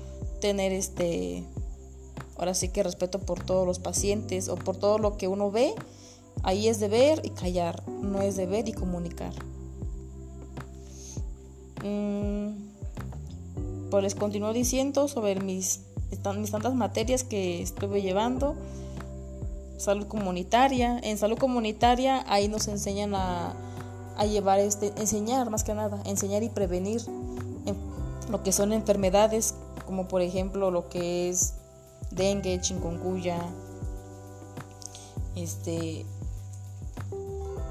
tener 0.40 0.72
este, 0.72 1.44
ahora 2.36 2.54
sí 2.54 2.68
que 2.68 2.82
respeto 2.82 3.20
por 3.20 3.42
todos 3.42 3.66
los 3.66 3.78
pacientes 3.78 4.48
o 4.48 4.56
por 4.56 4.76
todo 4.76 4.98
lo 4.98 5.16
que 5.16 5.28
uno 5.28 5.50
ve 5.50 5.74
Ahí 6.42 6.68
es 6.68 6.80
de 6.80 6.88
ver 6.88 7.20
y 7.24 7.30
callar, 7.30 7.82
no 7.88 8.20
es 8.20 8.36
de 8.36 8.46
ver 8.46 8.68
y 8.68 8.72
comunicar. 8.72 9.32
Mm, 11.84 12.48
pues 13.90 14.02
les 14.02 14.14
continúo 14.14 14.52
diciendo 14.52 15.08
sobre 15.08 15.40
mis, 15.40 15.80
tantas 16.22 16.74
materias 16.74 17.24
que 17.24 17.62
estuve 17.62 18.02
llevando. 18.02 18.56
Salud 19.76 20.06
comunitaria. 20.06 20.98
En 21.02 21.18
salud 21.18 21.38
comunitaria 21.38 22.24
ahí 22.28 22.48
nos 22.48 22.68
enseñan 22.68 23.14
a, 23.14 23.54
a 24.16 24.26
llevar 24.26 24.58
este, 24.58 24.92
enseñar 24.96 25.50
más 25.50 25.64
que 25.64 25.74
nada, 25.74 26.02
enseñar 26.04 26.42
y 26.42 26.48
prevenir 26.48 27.02
lo 28.30 28.42
que 28.42 28.52
son 28.52 28.72
enfermedades 28.72 29.54
como 29.86 30.06
por 30.06 30.20
ejemplo 30.20 30.70
lo 30.70 30.90
que 30.90 31.30
es 31.30 31.54
dengue, 32.10 32.60
chikungunya, 32.60 33.38
este, 35.34 36.04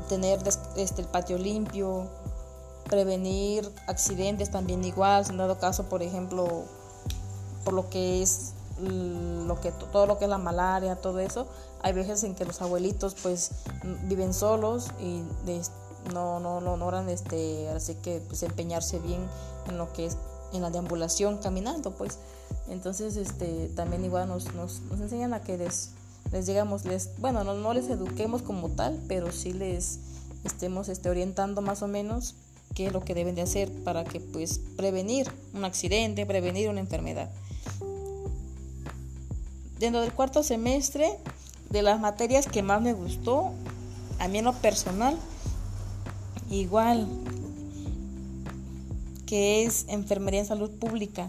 tener 0.08 0.40
este, 0.76 1.02
el 1.02 1.08
patio 1.08 1.38
limpio, 1.38 2.08
prevenir 2.90 3.70
accidentes 3.88 4.52
también 4.52 4.84
igual, 4.84 5.26
han 5.30 5.38
dado 5.38 5.60
caso, 5.60 5.84
por 5.84 6.02
ejemplo, 6.02 6.64
por 7.64 7.74
lo 7.74 7.90
que 7.90 8.22
es 8.22 8.54
lo 8.80 9.60
que 9.60 9.72
todo 9.72 10.06
lo 10.06 10.20
que 10.20 10.26
es 10.26 10.30
la 10.30 10.38
malaria, 10.38 10.96
todo 10.96 11.20
eso, 11.20 11.48
hay 11.82 11.94
veces 11.94 12.24
en 12.24 12.36
que 12.36 12.46
los 12.46 12.62
abuelitos 12.62 13.16
pues 13.22 13.52
viven 14.04 14.34
solos 14.34 14.90
y 15.00 15.24
no 16.14 16.40
no 16.40 16.62
no 16.62 16.78
logran 16.78 17.10
este 17.10 17.70
así 17.70 17.96
que 17.96 18.22
pues 18.28 18.44
empeñarse 18.44 19.00
bien 19.00 19.28
en 19.68 19.78
lo 19.80 19.92
que 19.94 20.06
es 20.06 20.18
en 20.54 20.62
la 20.62 20.70
deambulación 20.70 21.38
caminando 21.38 21.92
pues. 21.92 22.20
Entonces 22.70 23.16
este 23.18 23.70
también 23.76 24.04
igual 24.06 24.28
nos, 24.28 24.54
nos, 24.54 24.82
nos 24.82 25.00
enseñan 25.00 25.34
a 25.34 25.42
que 25.42 25.58
des, 25.58 25.92
les 26.32 26.46
digamos, 26.46 26.86
les, 26.86 27.12
bueno, 27.20 27.44
no, 27.44 27.54
no 27.54 27.74
les 27.74 27.90
eduquemos 27.90 28.42
como 28.42 28.70
tal, 28.70 29.00
pero 29.08 29.32
sí 29.32 29.54
les 29.54 30.00
estemos 30.44 30.90
este, 30.90 31.10
orientando 31.10 31.62
más 31.62 31.82
o 31.82 31.88
menos 31.88 32.36
qué 32.74 32.88
es 32.88 32.94
lo 32.94 33.02
que 33.04 33.14
deben 33.14 33.36
de 33.36 33.42
hacer 33.42 33.72
para 33.84 34.04
que 34.04 34.20
pues 34.20 34.60
prevenir 34.76 35.32
un 35.54 35.66
accidente, 35.66 36.26
prevenir 36.26 36.70
una 36.70 36.80
enfermedad. 36.80 37.30
Dentro 39.80 40.02
del 40.02 40.12
cuarto 40.12 40.44
semestre, 40.44 41.18
de 41.70 41.82
las 41.82 42.00
materias 42.00 42.48
que 42.48 42.64
más 42.64 42.82
me 42.82 42.94
gustó, 42.94 43.52
a 44.20 44.28
mí 44.28 44.40
en 44.40 44.46
lo 44.46 44.54
personal, 44.54 45.18
igual 46.50 47.08
que 49.26 49.66
es 49.66 49.86
enfermería 49.90 50.40
en 50.40 50.46
salud 50.48 50.72
pública. 50.72 51.28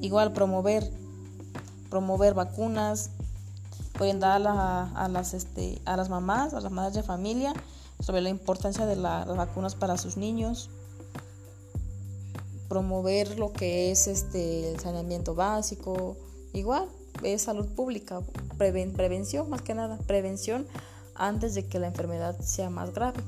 Igual 0.00 0.32
promover, 0.32 0.88
promover 1.90 2.34
vacunas, 2.34 3.10
orientar 3.98 4.46
a, 4.46 4.90
a, 4.92 5.08
las, 5.08 5.34
este, 5.34 5.80
a 5.84 5.96
las 5.96 6.08
mamás, 6.08 6.54
a 6.54 6.60
las 6.60 6.72
madres 6.72 6.94
de 6.94 7.02
familia, 7.02 7.52
sobre 8.00 8.20
la 8.20 8.28
importancia 8.28 8.86
de 8.86 8.96
las 8.96 9.26
vacunas 9.26 9.74
para 9.74 9.96
sus 9.96 10.16
niños, 10.16 10.70
promover 12.68 13.38
lo 13.38 13.52
que 13.52 13.90
es 13.90 14.06
este 14.06 14.72
el 14.72 14.80
saneamiento 14.80 15.34
básico, 15.34 16.16
igual 16.52 16.88
es 17.22 17.42
salud 17.42 17.66
pública, 17.68 18.20
prevención 18.58 19.48
más 19.48 19.62
que 19.62 19.74
nada, 19.74 19.98
prevención 20.06 20.66
antes 21.14 21.54
de 21.54 21.66
que 21.66 21.78
la 21.78 21.86
enfermedad 21.86 22.38
sea 22.40 22.70
más 22.70 22.92
grave. 22.92 23.20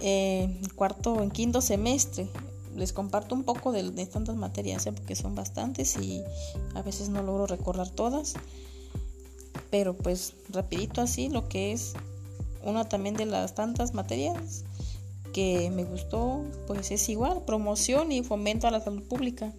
En 0.00 0.60
cuarto, 0.74 1.22
en 1.22 1.30
quinto 1.30 1.60
semestre, 1.62 2.28
les 2.76 2.92
comparto 2.92 3.34
un 3.34 3.44
poco 3.44 3.72
de, 3.72 3.90
de 3.90 4.06
tantas 4.06 4.36
materias, 4.36 4.86
¿eh? 4.86 4.92
porque 4.92 5.16
son 5.16 5.34
bastantes 5.34 5.96
y 5.96 6.22
a 6.74 6.82
veces 6.82 7.08
no 7.08 7.22
logro 7.22 7.46
recordar 7.46 7.90
todas. 7.90 8.34
Pero 9.70 9.96
pues 9.96 10.34
rapidito 10.50 11.00
así, 11.00 11.28
lo 11.28 11.48
que 11.48 11.72
es 11.72 11.94
una 12.62 12.88
también 12.88 13.16
de 13.16 13.26
las 13.26 13.54
tantas 13.54 13.94
materias 13.94 14.64
que 15.32 15.70
me 15.70 15.84
gustó, 15.84 16.44
pues 16.66 16.90
es 16.90 17.08
igual, 17.08 17.42
promoción 17.46 18.10
y 18.12 18.22
fomento 18.22 18.66
a 18.66 18.70
la 18.70 18.80
salud 18.80 19.02
pública. 19.02 19.52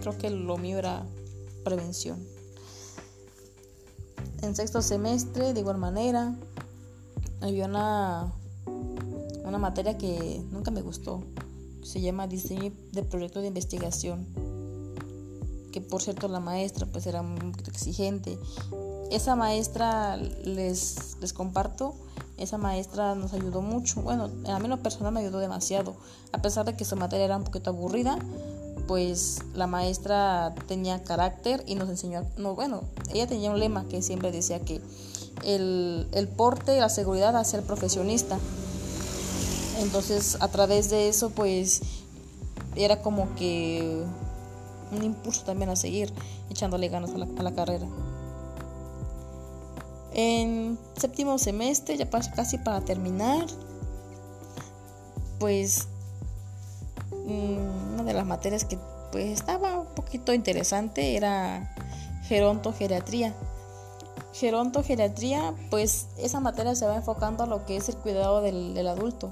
Creo 0.00 0.16
que 0.16 0.30
lo 0.30 0.56
mío 0.56 0.78
era 0.78 1.04
prevención. 1.64 2.24
En 4.42 4.54
sexto 4.54 4.80
semestre, 4.80 5.52
de 5.52 5.60
igual 5.60 5.78
manera, 5.78 6.36
había 7.40 7.66
una, 7.66 8.32
una 9.44 9.58
materia 9.58 9.98
que 9.98 10.40
nunca 10.52 10.70
me 10.70 10.82
gustó. 10.82 11.24
Se 11.82 12.00
llama 12.00 12.26
diseño 12.26 12.72
de 12.92 13.02
proyecto 13.02 13.40
de 13.40 13.48
investigación. 13.48 14.26
Que 15.72 15.80
por 15.80 16.02
cierto 16.02 16.28
la 16.28 16.40
maestra 16.40 16.86
pues 16.86 17.06
era 17.06 17.22
muy 17.22 17.52
exigente. 17.66 18.38
Esa 19.10 19.36
maestra 19.36 20.16
les, 20.16 21.16
les 21.20 21.32
comparto, 21.32 21.94
esa 22.36 22.58
maestra 22.58 23.14
nos 23.14 23.32
ayudó 23.32 23.62
mucho. 23.62 24.02
Bueno, 24.02 24.30
a 24.46 24.58
mí 24.58 24.68
lo 24.68 24.82
personal 24.82 25.12
me 25.12 25.20
ayudó 25.20 25.38
demasiado. 25.38 25.96
A 26.32 26.42
pesar 26.42 26.64
de 26.64 26.76
que 26.76 26.84
su 26.84 26.96
materia 26.96 27.24
era 27.24 27.36
un 27.36 27.44
poquito 27.44 27.70
aburrida, 27.70 28.18
pues 28.86 29.38
la 29.54 29.66
maestra 29.66 30.54
tenía 30.66 31.04
carácter 31.04 31.62
y 31.66 31.74
nos 31.74 31.88
enseñó, 31.90 32.26
no, 32.38 32.54
bueno, 32.54 32.82
ella 33.12 33.26
tenía 33.26 33.50
un 33.50 33.58
lema 33.58 33.86
que 33.86 34.02
siempre 34.02 34.32
decía 34.32 34.60
que 34.60 34.80
el, 35.44 36.08
el 36.12 36.28
porte 36.28 36.76
y 36.76 36.80
la 36.80 36.88
seguridad 36.88 37.36
hacia 37.36 37.58
el 37.58 37.64
profesionista. 37.64 38.38
Entonces, 39.78 40.36
a 40.40 40.48
través 40.48 40.90
de 40.90 41.08
eso, 41.08 41.30
pues 41.30 41.82
era 42.76 43.00
como 43.00 43.34
que 43.34 44.04
un 44.92 45.02
impulso 45.02 45.44
también 45.44 45.70
a 45.70 45.76
seguir 45.76 46.12
echándole 46.50 46.88
ganas 46.88 47.10
a 47.12 47.42
la, 47.42 47.52
carrera. 47.52 47.86
En 50.12 50.78
séptimo 50.96 51.38
semestre, 51.38 51.96
ya 51.96 52.08
casi 52.10 52.58
para 52.58 52.80
terminar, 52.80 53.46
pues 55.38 55.88
Mm, 57.28 57.92
una 57.92 58.04
de 58.04 58.14
las 58.14 58.24
materias 58.24 58.64
que 58.64 58.78
pues 59.12 59.26
estaba 59.26 59.80
un 59.80 59.94
poquito 59.94 60.32
interesante 60.32 61.14
era 61.14 61.74
gerontogeriatría. 62.24 63.34
Gerontogeriatría, 64.32 65.54
pues 65.70 66.06
esa 66.16 66.40
materia 66.40 66.74
se 66.74 66.86
va 66.86 66.96
enfocando 66.96 67.44
a 67.44 67.46
lo 67.46 67.66
que 67.66 67.76
es 67.76 67.88
el 67.90 67.96
cuidado 67.96 68.40
del, 68.40 68.86
adulto, 68.88 69.30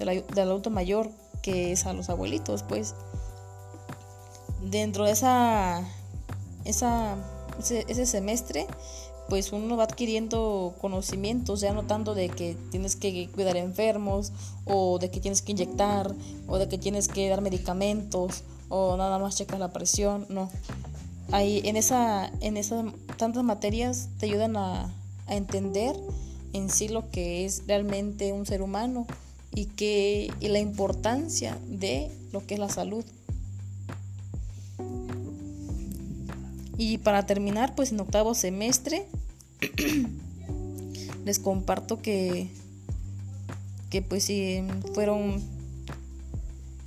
del, 0.00 0.24
adulto 0.38 0.70
mayor, 0.70 1.10
que 1.42 1.72
es 1.72 1.86
a 1.86 1.92
los 1.92 2.10
abuelitos, 2.10 2.62
pues. 2.64 2.94
Dentro 4.62 5.04
de 5.04 5.12
esa, 5.12 5.82
esa 6.64 7.16
ese 7.68 8.06
semestre, 8.06 8.66
pues 9.28 9.52
uno 9.52 9.76
va 9.76 9.84
adquiriendo 9.84 10.74
conocimientos, 10.80 11.60
ya 11.60 11.72
notando 11.72 12.14
de 12.14 12.28
que 12.28 12.56
tienes 12.70 12.96
que 12.96 13.28
cuidar 13.28 13.56
enfermos, 13.56 14.32
o 14.64 14.98
de 14.98 15.10
que 15.10 15.20
tienes 15.20 15.42
que 15.42 15.52
inyectar, 15.52 16.12
o 16.48 16.58
de 16.58 16.68
que 16.68 16.78
tienes 16.78 17.08
que 17.08 17.28
dar 17.28 17.40
medicamentos, 17.40 18.42
o 18.68 18.96
nada 18.96 19.18
más 19.18 19.36
checar 19.36 19.60
la 19.60 19.72
presión, 19.72 20.26
no. 20.28 20.50
Ahí 21.32 21.62
en 21.64 21.76
esa, 21.76 22.32
en 22.40 22.56
esas 22.56 22.84
tantas 23.16 23.44
materias 23.44 24.08
te 24.18 24.26
ayudan 24.26 24.56
a, 24.56 24.92
a 25.26 25.36
entender 25.36 25.94
en 26.52 26.68
sí 26.70 26.88
lo 26.88 27.08
que 27.10 27.44
es 27.44 27.62
realmente 27.68 28.32
un 28.32 28.46
ser 28.46 28.62
humano 28.62 29.06
y 29.54 29.66
que 29.66 30.32
y 30.40 30.48
la 30.48 30.58
importancia 30.58 31.58
de 31.68 32.10
lo 32.32 32.46
que 32.46 32.54
es 32.54 32.60
la 32.60 32.68
salud. 32.68 33.04
Y 36.78 36.98
para 36.98 37.26
terminar, 37.26 37.74
pues 37.74 37.92
en 37.92 38.00
octavo 38.00 38.34
semestre 38.34 39.06
les 41.24 41.38
comparto 41.38 42.00
que, 42.00 42.48
que 43.90 44.00
pues 44.00 44.24
sí, 44.24 44.62
fueron 44.94 45.42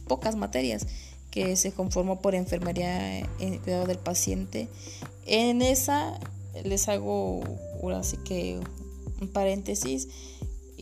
pocas 0.07 0.35
materias 0.35 0.87
que 1.29 1.55
se 1.55 1.71
conformó 1.71 2.21
por 2.21 2.35
enfermería 2.35 3.19
en 3.19 3.57
cuidado 3.59 3.85
del 3.85 3.97
paciente. 3.97 4.67
En 5.25 5.61
esa 5.61 6.19
les 6.63 6.87
hago 6.87 7.41
ahora 7.81 8.03
sí 8.03 8.17
que 8.17 8.59
un 9.21 9.27
paréntesis 9.27 10.07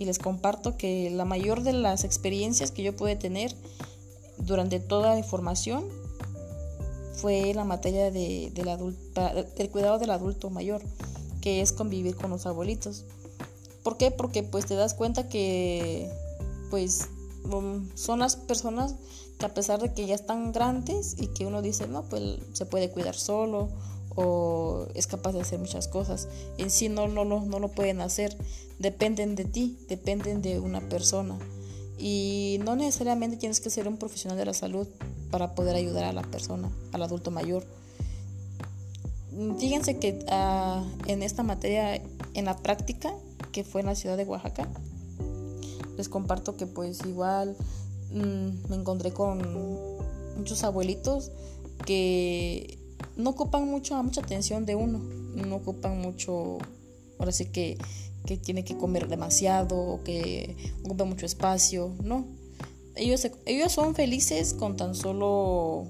y 0.02 0.06
les 0.06 0.18
comparto 0.18 0.78
que 0.78 1.12
la 1.12 1.26
mayor 1.26 1.62
de 1.62 1.74
las 1.74 2.04
experiencias 2.06 2.72
que 2.72 2.82
yo 2.82 2.96
pude 2.96 3.16
tener 3.16 3.56
durante 4.40 4.80
toda 4.80 5.14
la 5.14 5.24
formación 5.24 5.86
fue 7.14 7.54
la 7.54 7.66
materia 7.66 8.10
de, 8.10 8.52
del 8.52 9.70
cuidado 9.70 10.00
del 10.00 10.10
adulto 10.10 10.50
mayor, 10.50 10.82
que 11.40 11.62
es 11.62 11.72
convivir 11.72 12.16
con 12.16 12.32
los 12.32 12.48
abuelitos. 12.48 13.06
¿Por 13.84 13.98
qué? 13.98 14.10
Porque 14.10 14.42
pues 14.42 14.66
te 14.66 14.74
das 14.74 14.96
cuenta 14.96 15.30
que 15.30 16.10
pues 16.72 17.08
um, 17.52 17.88
son 17.94 18.18
las 18.18 18.36
personas 18.36 18.96
que 19.38 19.46
a 19.46 19.54
pesar 19.54 19.80
de 19.80 19.94
que 19.94 20.08
ya 20.08 20.16
están 20.16 20.52
grandes 20.52 21.16
y 21.20 21.28
que 21.28 21.46
uno 21.46 21.62
dice, 21.62 21.88
no, 21.88 22.02
pues 22.06 22.40
se 22.54 22.66
puede 22.66 22.90
cuidar 22.90 23.14
solo 23.14 23.70
o 24.15 24.88
es 24.93 25.08
capaz 25.08 25.34
de 25.34 25.41
hacer 25.41 25.60
muchas 25.60 25.88
cosas. 25.88 26.28
En 26.58 26.69
sí 26.69 26.89
no, 26.89 27.08
no, 27.08 27.26
no, 27.26 27.45
no 27.45 27.60
lo 27.60 27.69
pueden 27.69 28.02
hacer. 28.02 28.36
Dependen 28.80 29.36
de 29.36 29.45
ti, 29.45 29.78
dependen 29.88 30.41
de 30.41 30.60
una 30.60 30.82
persona. 30.82 31.38
Y 31.97 32.60
no 32.65 32.76
necesariamente 32.76 33.38
tienes 33.38 33.60
que 33.60 33.69
ser 33.69 33.88
un 33.88 33.97
profesional 33.97 34.38
de 34.38 34.45
la 34.45 34.54
salud 34.54 34.88
para 35.30 35.54
poder 35.54 35.76
ayudar 35.76 36.06
a 36.06 36.13
la 36.13 36.24
persona, 36.24 36.69
al 36.91 37.04
adulto 37.04 37.32
mayor. 37.32 37.63
Fíjense 39.60 39.97
que 39.97 40.26
ah, 40.30 40.84
en 41.08 41.24
esta 41.24 41.43
materia, 41.43 42.02
en 42.34 42.45
la 42.45 42.58
práctica, 42.58 43.13
que 43.52 43.63
fue 43.63 43.82
en 43.82 43.88
la 43.88 43.95
ciudad 43.95 44.17
de 44.17 44.26
Oaxaca, 44.26 44.67
les 45.97 46.10
comparto 46.10 46.58
que 46.58 46.65
pues 46.65 47.00
igual 47.06 47.56
mm, 48.12 48.69
me 48.69 48.76
encontré 48.76 49.13
con 49.13 49.41
muchos 50.38 50.63
abuelitos 50.63 51.32
que 51.86 52.81
no 53.16 53.32
ocupan 53.32 53.68
mucho, 53.68 54.02
mucha 54.04 54.22
atención 54.22 54.66
de 54.66 54.76
uno, 54.76 55.00
no 55.00 55.56
ocupan 55.56 56.00
mucho, 56.00 56.58
ahora 57.20 57.32
sí 57.32 57.46
que, 57.46 57.78
que 58.26 58.38
tiene 58.38 58.64
que 58.64 58.78
comer 58.78 59.08
demasiado 59.08 59.78
o 59.78 60.04
que 60.04 60.56
ocupa 60.84 61.06
mucho 61.06 61.26
espacio, 61.26 61.94
no, 62.04 62.26
ellos, 62.96 63.28
ellos 63.46 63.72
son 63.72 63.96
felices 63.96 64.54
con 64.54 64.76
tan 64.76 64.96
solo 64.96 65.88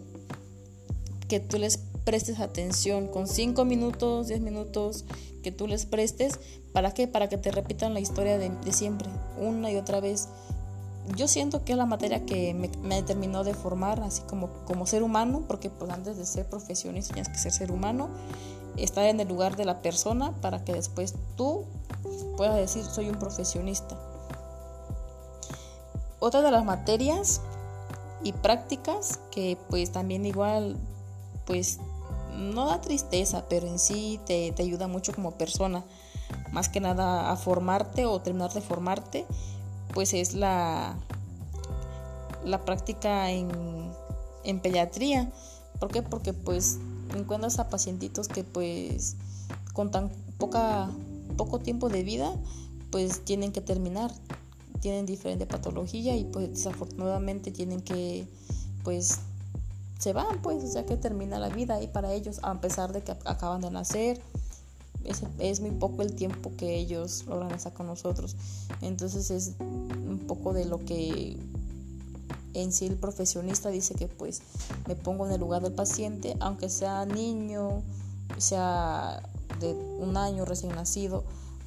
que 1.27 1.39
tú 1.39 1.57
les 1.57 1.79
prestes 2.03 2.39
atención, 2.39 3.07
con 3.07 3.27
5 3.27 3.65
minutos, 3.65 4.27
10 4.27 4.41
minutos 4.41 5.05
que 5.43 5.51
tú 5.51 5.67
les 5.67 5.85
prestes, 5.85 6.39
¿para 6.73 6.93
qué? 6.93 7.07
Para 7.07 7.29
que 7.29 7.37
te 7.37 7.51
repitan 7.51 7.93
la 7.93 7.99
historia 7.99 8.37
de, 8.37 8.51
siempre, 8.71 9.09
una 9.39 9.71
y 9.71 9.77
otra 9.77 9.99
vez. 9.99 10.27
Yo 11.15 11.27
siento 11.27 11.65
que 11.65 11.73
es 11.73 11.77
la 11.77 11.85
materia 11.85 12.25
que 12.25 12.53
me, 12.53 12.69
me, 12.81 13.03
terminó 13.03 13.43
de 13.43 13.53
formar, 13.53 14.01
así 14.01 14.21
como, 14.23 14.49
como 14.65 14.85
ser 14.85 15.03
humano, 15.03 15.43
porque 15.47 15.69
pues 15.69 15.91
antes 15.91 16.17
de 16.17 16.25
ser 16.25 16.47
profesionista 16.47 17.13
tienes 17.13 17.31
que 17.31 17.37
ser 17.37 17.51
ser 17.51 17.71
humano, 17.71 18.09
estar 18.77 19.05
en 19.05 19.19
el 19.19 19.27
lugar 19.27 19.55
de 19.55 19.65
la 19.65 19.81
persona 19.81 20.31
para 20.41 20.63
que 20.63 20.73
después 20.73 21.15
tú 21.35 21.65
puedas 22.37 22.55
decir 22.55 22.83
soy 22.83 23.09
un 23.09 23.15
profesionista. 23.15 23.97
Otra 26.19 26.41
de 26.41 26.51
las 26.51 26.63
materias 26.63 27.41
y 28.23 28.33
prácticas 28.33 29.19
que 29.31 29.57
pues 29.69 29.91
también 29.91 30.25
igual 30.25 30.77
pues 31.45 31.79
no 32.35 32.67
da 32.67 32.81
tristeza, 32.81 33.45
pero 33.49 33.67
en 33.67 33.79
sí 33.79 34.19
te, 34.25 34.53
ayuda 34.59 34.87
mucho 34.87 35.13
como 35.13 35.31
persona, 35.31 35.83
más 36.51 36.69
que 36.69 36.79
nada 36.79 37.31
a 37.31 37.35
formarte 37.35 38.05
o 38.05 38.21
terminar 38.21 38.53
de 38.53 38.61
formarte, 38.61 39.25
pues 39.93 40.13
es 40.13 40.33
la, 40.33 40.95
la 42.45 42.65
práctica 42.65 43.31
en, 43.31 43.49
en 44.43 44.59
pediatría. 44.59 45.31
¿Por 45.79 45.91
qué? 45.91 46.01
Porque 46.01 46.33
pues 46.33 46.77
encuentras 47.15 47.59
a 47.59 47.69
pacientitos 47.69 48.27
que 48.27 48.43
pues 48.43 49.15
con 49.73 49.91
tan 49.91 50.09
poca, 50.37 50.89
poco 51.37 51.59
tiempo 51.59 51.89
de 51.89 52.03
vida 52.03 52.33
pues 52.91 53.23
tienen 53.23 53.51
que 53.51 53.61
terminar 53.61 54.11
tienen 54.81 55.05
diferente 55.05 55.45
patología 55.45 56.15
y 56.17 56.25
pues 56.25 56.49
desafortunadamente 56.49 57.51
tienen 57.51 57.81
que 57.81 58.27
pues 58.83 59.19
se 59.99 60.13
van 60.13 60.41
pues 60.41 60.73
ya 60.73 60.85
que 60.85 60.97
termina 60.97 61.39
la 61.39 61.49
vida 61.49 61.75
ahí 61.75 61.87
para 61.87 62.11
ellos 62.13 62.39
a 62.41 62.59
pesar 62.59 62.91
de 62.91 63.01
que 63.03 63.11
acaban 63.25 63.61
de 63.61 63.69
nacer 63.69 64.21
es, 65.05 65.23
es, 65.39 65.59
muy 65.59 65.71
poco 65.71 66.01
el 66.01 66.13
tiempo 66.13 66.51
que 66.57 66.75
ellos 66.75 67.25
logran 67.27 67.57
con 67.73 67.87
nosotros. 67.87 68.35
Entonces 68.81 69.31
es 69.31 69.53
un 69.59 70.23
poco 70.27 70.53
de 70.53 70.65
lo 70.65 70.83
que 70.83 71.37
en 72.53 72.71
sí 72.71 72.85
el 72.85 72.95
profesionista 72.95 73.69
dice 73.69 73.95
que 73.95 74.07
pues 74.07 74.41
me 74.87 74.95
pongo 74.95 75.25
en 75.25 75.33
el 75.33 75.39
lugar 75.39 75.61
del 75.61 75.73
paciente, 75.73 76.35
aunque 76.39 76.69
sea 76.69 77.05
niño, 77.05 77.81
sea 78.37 79.21
de 79.59 79.73
un 79.73 80.17
año 80.17 80.45
recién 80.45 80.73
nacido, 80.75 81.23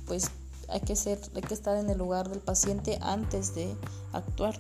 pues 0.06 0.30
hay 0.68 0.80
que 0.80 0.96
ser, 0.96 1.20
hay 1.34 1.42
que 1.42 1.54
estar 1.54 1.76
en 1.76 1.88
el 1.90 1.98
lugar 1.98 2.28
del 2.28 2.40
paciente 2.40 2.98
antes 3.00 3.54
de 3.54 3.74
actuar. 4.12 4.58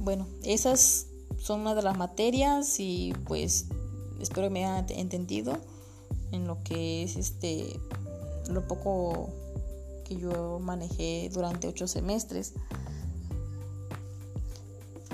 Bueno, 0.00 0.26
esas 0.42 1.06
son 1.38 1.60
una 1.60 1.74
de 1.74 1.82
las 1.82 1.96
materias 1.96 2.80
y 2.80 3.14
pues 3.26 3.66
espero 4.22 4.48
que 4.48 4.50
me 4.50 4.64
hayan 4.64 4.86
entendido 4.90 5.58
en 6.30 6.46
lo 6.46 6.62
que 6.62 7.02
es 7.02 7.16
este 7.16 7.80
lo 8.48 8.66
poco 8.66 9.30
que 10.04 10.16
yo 10.16 10.58
manejé 10.60 11.30
durante 11.32 11.68
ocho 11.68 11.86
semestres. 11.86 12.54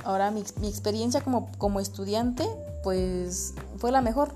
Ahora 0.04 0.30
mi, 0.30 0.44
mi 0.60 0.68
experiencia 0.68 1.20
como, 1.20 1.50
como 1.58 1.80
estudiante 1.80 2.48
pues 2.82 3.54
fue 3.78 3.92
la 3.92 4.00
mejor. 4.00 4.32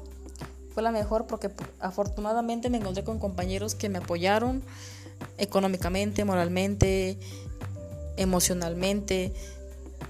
Fue 0.74 0.82
la 0.82 0.90
mejor 0.90 1.26
porque 1.26 1.50
afortunadamente 1.80 2.70
me 2.70 2.78
encontré 2.78 3.04
con 3.04 3.18
compañeros 3.18 3.74
que 3.74 3.88
me 3.88 3.98
apoyaron 3.98 4.62
económicamente, 5.38 6.24
moralmente, 6.24 7.18
emocionalmente, 8.16 9.32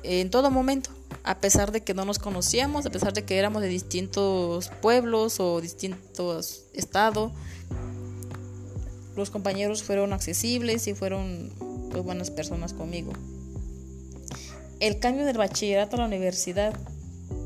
en 0.02 0.30
todo 0.30 0.50
momento, 0.50 0.90
a 1.24 1.40
pesar 1.40 1.72
de 1.72 1.82
que 1.82 1.94
no 1.94 2.04
nos 2.04 2.18
conocíamos, 2.18 2.86
a 2.86 2.90
pesar 2.90 3.12
de 3.12 3.24
que 3.24 3.38
éramos 3.38 3.62
de 3.62 3.68
distintos 3.68 4.70
pueblos 4.80 5.38
o 5.40 5.60
distintos 5.60 6.64
estados, 6.72 7.32
los 9.16 9.30
compañeros 9.30 9.82
fueron 9.82 10.12
accesibles 10.12 10.86
y 10.88 10.94
fueron 10.94 11.52
pues, 11.90 12.02
buenas 12.02 12.30
personas 12.30 12.72
conmigo. 12.72 13.12
El 14.80 14.98
cambio 14.98 15.24
del 15.24 15.38
bachillerato 15.38 15.96
a 15.96 16.00
la 16.00 16.06
universidad, 16.06 16.74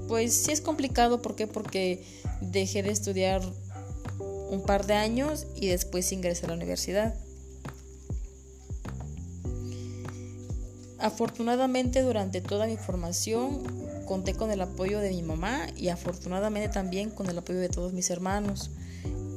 pues 0.08 0.34
sí 0.34 0.52
es 0.52 0.60
complicado, 0.60 1.20
¿por 1.20 1.36
qué? 1.36 1.46
Porque 1.46 2.02
dejé 2.40 2.82
de 2.82 2.90
estudiar 2.90 3.42
un 4.50 4.62
par 4.64 4.86
de 4.86 4.94
años 4.94 5.46
y 5.54 5.66
después 5.66 6.10
ingresé 6.12 6.46
a 6.46 6.48
la 6.48 6.54
universidad. 6.54 7.14
Afortunadamente 10.98 12.02
durante 12.02 12.40
toda 12.40 12.66
mi 12.66 12.76
formación 12.76 13.62
conté 14.06 14.34
con 14.34 14.50
el 14.50 14.62
apoyo 14.62 15.00
de 15.00 15.10
mi 15.10 15.22
mamá 15.22 15.66
y 15.76 15.88
afortunadamente 15.88 16.68
también 16.70 17.10
con 17.10 17.28
el 17.28 17.36
apoyo 17.36 17.58
de 17.58 17.68
todos 17.68 17.92
mis 17.92 18.08
hermanos 18.10 18.70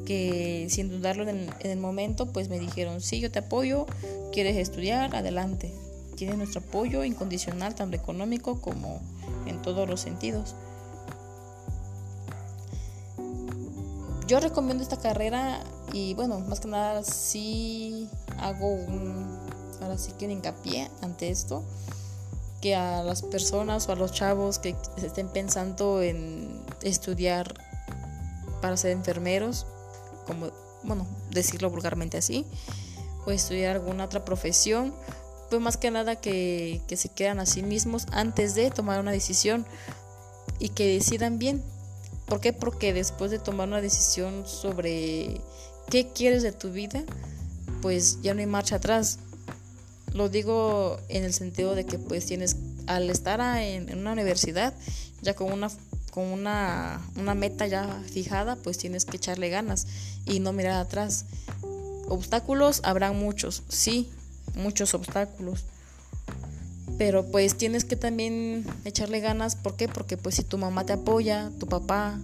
que 0.06 0.68
sin 0.70 0.90
dudarlo 0.90 1.28
en 1.28 1.50
el, 1.60 1.78
momento 1.78 2.32
pues 2.32 2.50
me 2.50 2.58
dijeron 2.58 3.00
sí 3.02 3.20
yo 3.20 3.30
te 3.30 3.40
apoyo, 3.40 3.86
quieres 4.32 4.58
estudiar, 4.58 5.16
adelante, 5.16 5.72
tienes 6.16 6.38
nuestro 6.38 6.62
apoyo 6.62 7.04
incondicional 7.04 7.76
tanto 7.76 7.96
económico 7.96 8.60
como 8.60 9.02
en 9.46 9.62
todos 9.62 9.88
los 9.88 10.00
sentidos. 10.00 10.56
Yo 14.28 14.40
recomiendo 14.40 14.84
esta 14.84 14.98
carrera 14.98 15.60
y 15.92 16.14
bueno, 16.14 16.40
más 16.40 16.60
que 16.60 16.68
nada 16.68 17.04
sí 17.04 18.10
hago 18.38 18.68
un, 18.68 19.39
ahora 19.82 19.98
sí 19.98 20.12
que 20.18 20.26
un 20.26 20.32
hincapié 20.32 20.90
ante 21.02 21.30
esto, 21.30 21.64
que 22.62 22.76
a 22.76 23.04
las 23.04 23.22
personas 23.22 23.88
o 23.88 23.92
a 23.92 23.96
los 23.96 24.12
chavos 24.12 24.60
que 24.60 24.76
estén 24.98 25.30
pensando 25.30 26.02
en 26.02 26.62
estudiar 26.82 27.54
para 28.62 28.78
ser 28.78 28.92
enfermeros, 28.92 29.66
como, 30.28 30.52
bueno, 30.84 31.08
decirlo 31.32 31.70
vulgarmente 31.70 32.18
así, 32.18 32.46
o 33.26 33.32
estudiar 33.32 33.78
alguna 33.78 34.06
otra 34.06 34.26
profesión, 34.26 34.94
pues 35.50 35.62
más 35.62 35.78
que 35.78 35.92
nada 35.92 36.16
que, 36.16 36.82
que 36.88 36.98
se 36.98 37.10
quedan 37.10 37.40
a 37.40 37.46
sí 37.46 37.64
mismos 37.64 38.06
antes 38.12 38.56
de 38.56 38.70
tomar 38.70 39.00
una 39.00 39.12
decisión 39.12 39.66
y 40.60 40.70
que 40.70 40.86
decidan 40.86 41.40
bien 41.40 41.64
¿Por 42.30 42.40
qué? 42.40 42.54
Porque 42.54 42.94
después 42.94 43.32
de 43.32 43.40
tomar 43.40 43.68
una 43.68 43.82
decisión 43.82 44.48
sobre 44.48 45.42
qué 45.90 46.10
quieres 46.14 46.44
de 46.44 46.52
tu 46.52 46.72
vida, 46.72 47.04
pues 47.82 48.22
ya 48.22 48.36
no 48.36 48.40
hay 48.40 48.46
marcha 48.46 48.76
atrás. 48.76 49.18
Lo 50.14 50.30
digo 50.30 51.00
en 51.10 51.24
el 51.24 51.34
sentido 51.34 51.76
de 51.76 51.86
que 51.86 52.00
pues 52.00 52.26
tienes, 52.26 52.56
al 52.88 53.10
estar 53.10 53.40
en, 53.62 53.98
una 53.98 54.14
universidad, 54.14 54.74
ya 55.22 55.36
con 55.36 55.52
una 55.52 55.70
con 56.12 56.26
una, 56.26 57.02
una 57.18 57.36
meta 57.36 57.68
ya 57.68 58.02
fijada, 58.12 58.56
pues 58.56 58.80
tienes 58.80 59.06
que 59.06 59.18
echarle 59.18 59.50
ganas 59.50 59.86
y 60.26 60.40
no 60.40 60.54
mirar 60.54 60.82
atrás. 60.82 61.26
Obstáculos 62.08 62.82
habrán 62.84 63.20
muchos, 63.20 63.62
sí, 63.70 64.10
muchos 64.56 64.96
obstáculos 64.96 65.66
pero 67.00 67.26
pues 67.26 67.56
tienes 67.56 67.86
que 67.86 67.96
también 67.96 68.66
echarle 68.84 69.22
ganas, 69.22 69.56
¿por 69.56 69.78
qué? 69.78 69.88
Porque 69.88 70.18
pues 70.18 70.36
si 70.36 70.44
tu 70.44 70.58
mamá 70.58 70.86
te 70.86 70.92
apoya, 70.92 71.50
tu 71.58 71.66
papá, 71.66 72.20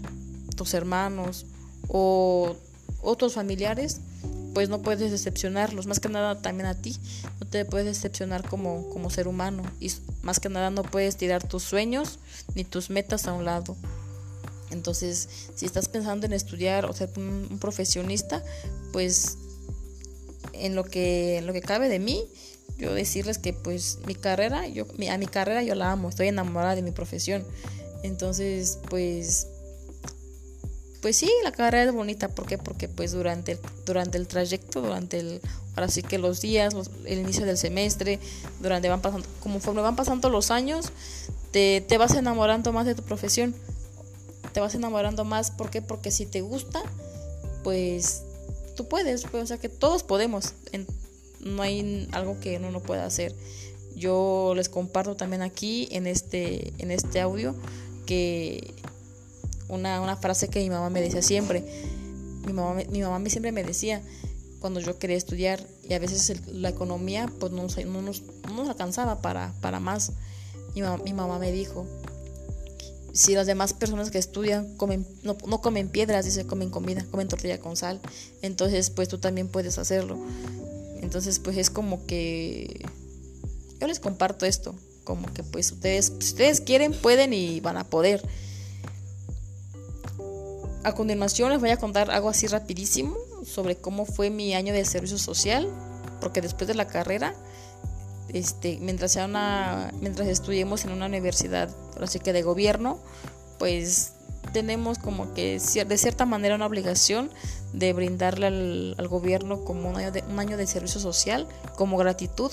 tus 0.57 0.73
hermanos 0.73 1.45
o 1.87 2.57
otros 3.01 3.35
familiares, 3.35 4.01
pues 4.55 4.69
no 4.69 4.81
puedes 4.81 5.11
decepcionarlos, 5.11 5.85
más 5.85 5.99
que 5.99 6.07
nada 6.07 6.41
también 6.41 6.65
a 6.65 6.75
ti, 6.75 6.95
no 7.41 7.45
te 7.45 7.65
puedes 7.65 7.85
decepcionar 7.87 8.47
como, 8.47 8.89
como 8.89 9.09
ser 9.09 9.27
humano 9.27 9.63
y 9.81 9.91
más 10.21 10.39
que 10.39 10.47
nada 10.47 10.69
no 10.69 10.81
puedes 10.81 11.17
tirar 11.17 11.45
tus 11.45 11.61
sueños 11.61 12.19
ni 12.55 12.63
tus 12.63 12.89
metas 12.89 13.27
a 13.27 13.33
un 13.33 13.43
lado. 13.43 13.75
Entonces, 14.71 15.27
si 15.55 15.65
estás 15.65 15.89
pensando 15.89 16.25
en 16.25 16.31
estudiar 16.31 16.85
o 16.85 16.93
ser 16.93 17.09
un, 17.17 17.57
profesionista, 17.59 18.41
pues 18.93 19.37
en 20.53 20.73
lo 20.73 20.85
que, 20.85 21.37
en 21.37 21.47
lo 21.47 21.51
que 21.51 21.61
cabe 21.61 21.89
de 21.89 21.99
mí, 21.99 22.23
yo 22.77 22.93
decirles 22.93 23.37
que 23.37 23.51
pues 23.51 23.99
mi 24.07 24.15
carrera, 24.15 24.69
yo, 24.69 24.85
a 25.11 25.17
mi 25.17 25.27
carrera 25.27 25.63
yo 25.63 25.75
la 25.75 25.91
amo, 25.91 26.07
estoy 26.07 26.29
enamorada 26.29 26.75
de 26.75 26.81
mi 26.81 26.91
profesión. 26.91 27.45
Entonces, 28.03 28.79
pues, 28.89 29.47
pues 31.05 31.17
sí, 31.17 31.31
la 31.43 31.51
carrera 31.51 31.83
es 31.83 31.93
bonita, 31.93 32.29
¿por 32.29 32.47
qué? 32.47 32.57
Porque 32.57 32.89
pues 32.89 33.11
durante 33.11 33.51
el, 33.51 33.59
durante 33.85 34.17
el 34.17 34.27
trayecto, 34.27 34.81
durante 34.81 35.19
el, 35.19 35.39
ahora 35.75 35.87
sí 35.87 36.01
que 36.01 36.17
los 36.17 36.41
días, 36.41 36.73
el 37.05 37.19
inicio 37.19 37.45
del 37.45 37.59
semestre, 37.59 38.19
durante 38.59 38.89
van 38.89 39.03
pasando, 39.03 39.27
conforme 39.39 39.83
van 39.83 39.95
pasando 39.95 40.31
los 40.31 40.49
años, 40.49 40.87
te, 41.51 41.85
te 41.87 41.99
vas 41.99 42.15
enamorando 42.15 42.73
más 42.73 42.87
de 42.87 42.95
tu 42.95 43.03
profesión, 43.03 43.53
te 44.51 44.61
vas 44.61 44.73
enamorando 44.73 45.25
más, 45.25 45.51
¿por 45.51 45.69
qué? 45.69 45.79
Porque 45.79 46.09
si 46.09 46.25
te 46.25 46.41
gusta, 46.41 46.81
pues 47.63 48.23
tú 48.75 48.87
puedes, 48.87 49.25
pues, 49.25 49.43
o 49.43 49.45
sea 49.45 49.59
que 49.59 49.69
todos 49.69 50.01
podemos, 50.01 50.53
no 51.39 51.61
hay 51.61 52.09
algo 52.13 52.39
que 52.39 52.57
uno 52.57 52.71
no 52.71 52.79
pueda 52.79 53.05
hacer. 53.05 53.35
Yo 53.95 54.53
les 54.55 54.69
comparto 54.69 55.15
también 55.15 55.43
aquí 55.43 55.87
en 55.91 56.07
este, 56.07 56.73
en 56.79 56.89
este 56.89 57.21
audio 57.21 57.55
que 58.07 58.73
una, 59.67 60.15
frase 60.17 60.47
que 60.47 60.59
mi 60.59 60.69
mamá 60.69 60.89
me 60.89 61.01
decía 61.01 61.21
siempre. 61.21 61.63
Mi 62.45 62.53
mamá, 62.53 62.81
mi 62.89 63.01
mamá 63.01 63.29
siempre 63.29 63.51
me 63.51 63.63
decía 63.63 64.01
cuando 64.59 64.79
yo 64.79 64.97
quería 64.97 65.17
estudiar 65.17 65.65
y 65.87 65.93
a 65.93 65.99
veces 65.99 66.47
la 66.47 66.69
economía 66.69 67.31
pues 67.39 67.51
no, 67.51 67.67
no, 67.85 68.01
nos, 68.01 68.23
nos 68.53 68.69
alcanzaba 68.69 69.21
para, 69.21 69.53
para 69.61 69.79
más. 69.79 70.13
Mi 70.73 70.81
mi 71.03 71.13
mamá 71.13 71.39
me 71.39 71.51
dijo, 71.51 71.85
si 73.15 73.33
las 73.33 73.47
demás 73.47 73.73
personas 73.73 74.11
que 74.11 74.17
estudian 74.17 74.75
comen, 74.75 75.07
no, 75.23 75.37
no, 75.47 75.61
comen 75.61 75.87
piedras, 75.87 76.25
dice, 76.25 76.45
comen 76.45 76.69
comida, 76.69 77.05
comen 77.09 77.29
tortilla 77.29 77.59
con 77.59 77.77
sal, 77.77 78.01
entonces 78.41 78.89
pues 78.89 79.07
tú 79.07 79.19
también 79.19 79.47
puedes 79.47 79.77
hacerlo. 79.77 80.17
Entonces, 81.01 81.39
pues 81.39 81.55
es 81.57 81.69
como 81.69 82.05
que 82.05 82.85
yo 83.79 83.87
les 83.87 84.01
comparto 84.01 84.45
esto, 84.45 84.75
como 85.05 85.33
que 85.33 85.43
pues 85.43 85.71
ustedes, 85.71 86.07
si 86.19 86.27
ustedes 86.27 86.59
quieren, 86.59 86.91
pueden 86.91 87.31
y 87.31 87.61
van 87.61 87.77
a 87.77 87.85
poder. 87.85 88.21
A 90.85 90.93
continuación 90.93 91.49
les 91.49 91.59
voy 91.59 91.71
a 91.71 91.77
contar 91.77 92.11
algo 92.11 92.29
así 92.29 92.45
rapidísimo 92.45 93.17
sobre 93.43 93.75
cómo 93.75 94.05
fue 94.05 94.29
mi 94.29 94.53
año 94.53 94.71
de 94.71 94.85
servicio 94.85 95.17
social, 95.17 95.67
porque 96.21 96.41
después 96.41 96.67
de 96.67 96.75
la 96.75 96.85
carrera, 96.85 97.33
este, 98.31 98.77
mientras, 98.79 99.17
mientras 99.99 100.27
estudiemos 100.27 100.85
en 100.85 100.91
una 100.91 101.07
universidad, 101.07 101.75
así 101.99 102.19
que 102.19 102.33
de 102.33 102.43
gobierno, 102.43 102.99
pues 103.57 104.11
tenemos 104.53 104.99
como 104.99 105.33
que 105.33 105.59
de 105.59 105.97
cierta 105.97 106.27
manera 106.27 106.53
una 106.53 106.67
obligación 106.67 107.31
de 107.73 107.91
brindarle 107.93 108.45
al, 108.45 109.07
gobierno 109.07 109.65
como 109.65 109.89
un 109.89 109.97
año, 109.97 110.55
de, 110.55 110.67
servicio 110.67 111.01
social, 111.01 111.47
como 111.77 111.97
gratitud 111.97 112.51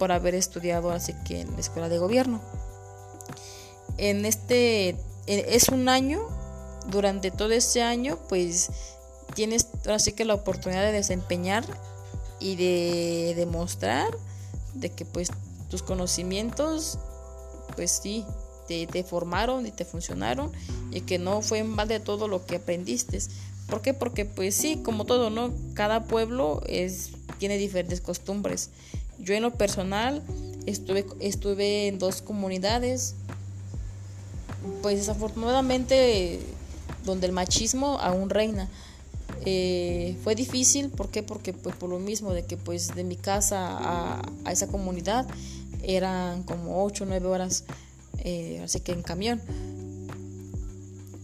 por 0.00 0.10
haber 0.10 0.34
estudiado 0.34 0.90
así 0.90 1.14
que 1.24 1.42
en 1.42 1.52
la 1.52 1.60
escuela 1.60 1.88
de 1.88 1.98
gobierno. 1.98 2.40
En 3.96 4.26
este 4.26 4.96
es 5.28 5.68
un 5.68 5.88
año, 5.88 6.39
durante 6.88 7.30
todo 7.30 7.52
este 7.52 7.82
año, 7.82 8.18
pues 8.28 8.70
tienes 9.34 9.68
así 9.88 10.12
que 10.12 10.24
la 10.24 10.34
oportunidad 10.34 10.82
de 10.82 10.92
desempeñar 10.92 11.64
y 12.40 12.56
de 12.56 13.34
demostrar 13.36 14.08
de 14.74 14.90
que 14.90 15.04
pues 15.04 15.30
tus 15.68 15.82
conocimientos 15.82 16.98
pues 17.76 18.00
sí 18.02 18.24
te, 18.66 18.86
te 18.86 19.04
formaron 19.04 19.66
y 19.66 19.70
te 19.70 19.84
funcionaron 19.84 20.52
y 20.90 21.02
que 21.02 21.18
no 21.18 21.42
fue 21.42 21.58
en 21.58 21.76
de 21.76 22.00
todo 22.00 22.28
lo 22.28 22.44
que 22.44 22.56
aprendiste. 22.56 23.20
¿Por 23.68 23.82
qué? 23.82 23.94
Porque 23.94 24.24
pues 24.24 24.54
sí, 24.54 24.80
como 24.82 25.04
todo, 25.04 25.30
¿no? 25.30 25.52
Cada 25.74 26.04
pueblo 26.04 26.62
es, 26.66 27.10
tiene 27.38 27.56
diferentes 27.56 28.00
costumbres. 28.00 28.70
Yo 29.18 29.34
en 29.34 29.42
lo 29.42 29.52
personal 29.52 30.22
estuve, 30.66 31.06
estuve 31.20 31.86
en 31.86 31.98
dos 31.98 32.22
comunidades, 32.22 33.14
pues 34.82 34.96
desafortunadamente 34.96 36.40
donde 37.10 37.26
el 37.26 37.32
machismo 37.32 37.98
aún 37.98 38.30
reina. 38.30 38.68
Eh, 39.44 40.16
fue 40.22 40.34
difícil, 40.34 40.90
¿por 40.90 41.10
qué? 41.10 41.22
Porque 41.22 41.52
pues 41.52 41.76
por 41.76 41.88
lo 41.90 41.98
mismo 41.98 42.32
de 42.32 42.44
que 42.44 42.56
pues 42.56 42.94
de 42.94 43.04
mi 43.04 43.16
casa 43.16 43.78
a, 44.44 44.50
esa 44.50 44.66
comunidad 44.66 45.26
eran 45.82 46.42
como 46.42 46.84
8 46.84 47.04
o 47.04 47.06
9 47.06 47.26
horas, 47.26 47.64
eh, 48.18 48.60
así 48.64 48.80
que 48.80 48.92
en 48.92 49.02
camión. 49.02 49.40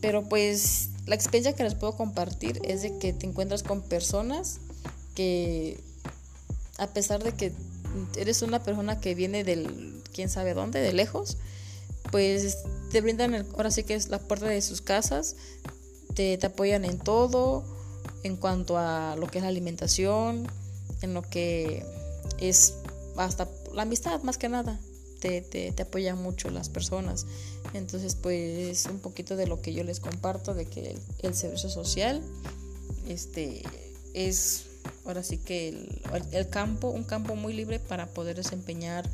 Pero 0.01 0.29
pues 0.29 0.91
la 1.07 1.15
experiencia 1.15 1.55
que 1.55 1.65
les 1.65 1.75
puedo 1.75 1.97
compartir 1.97 2.61
es 2.65 2.83
de 2.83 2.99
que 2.99 3.13
te 3.13 3.27
encuentras 3.27 3.63
con 3.63 3.83
personas 3.83 4.61
que 5.15 5.81
a 6.79 6.87
pesar 6.89 7.23
de 7.23 7.33
que 7.33 7.53
eres 8.17 8.43
una 8.43 8.63
persona 8.63 9.01
que 9.01 9.15
viene 9.15 9.45
del 9.45 10.03
quién 10.13 10.29
sabe 10.29 10.55
dónde, 10.55 10.81
de 10.81 10.93
lejos, 10.93 11.39
pues 12.11 12.59
te 12.91 13.01
brindan 13.01 13.47
ahora 13.55 13.71
sí 13.71 13.83
que 13.83 13.95
es 13.95 14.09
la 14.09 14.19
puerta 14.19 14.47
de 14.47 14.61
sus 14.63 14.81
casas, 14.81 15.37
te, 16.17 16.47
apoyan 16.47 16.85
en 16.85 16.99
todo, 16.99 17.63
en 18.23 18.37
cuanto 18.37 18.79
a 18.79 19.15
lo 19.17 19.27
que 19.29 19.39
es 19.39 19.43
la 19.43 19.49
alimentación, 19.49 20.49
en 21.03 21.15
lo 21.15 21.23
que 21.23 21.85
es 22.39 22.75
hasta 23.17 23.49
la 23.73 23.83
amistad 23.83 24.23
más 24.23 24.39
que 24.39 24.49
nada. 24.49 24.81
Te, 25.21 25.41
te, 25.41 25.73
te, 25.73 25.83
apoyan 25.83 26.21
mucho 26.23 26.51
las 26.51 26.69
personas. 26.69 27.27
Entonces, 27.75 28.15
pues 28.15 28.87
un 28.87 28.99
poquito 28.99 29.37
de 29.37 29.47
lo 29.47 29.61
que 29.61 29.73
yo 29.73 29.83
les 29.83 30.01
comparto, 30.01 30.55
de 30.55 30.67
que 30.67 30.97
el, 31.23 31.35
servicio 31.35 31.71
social 31.71 32.23
este, 33.09 33.63
es 34.13 34.67
ahora 35.05 35.23
sí 35.23 35.39
que 35.39 35.69
el, 35.69 36.01
el, 36.33 36.49
campo, 36.49 36.89
un 36.89 37.05
campo 37.05 37.35
muy 37.35 37.55
libre 37.55 37.79
para 37.81 38.07
poder 38.09 38.37
desempeñar 38.37 39.09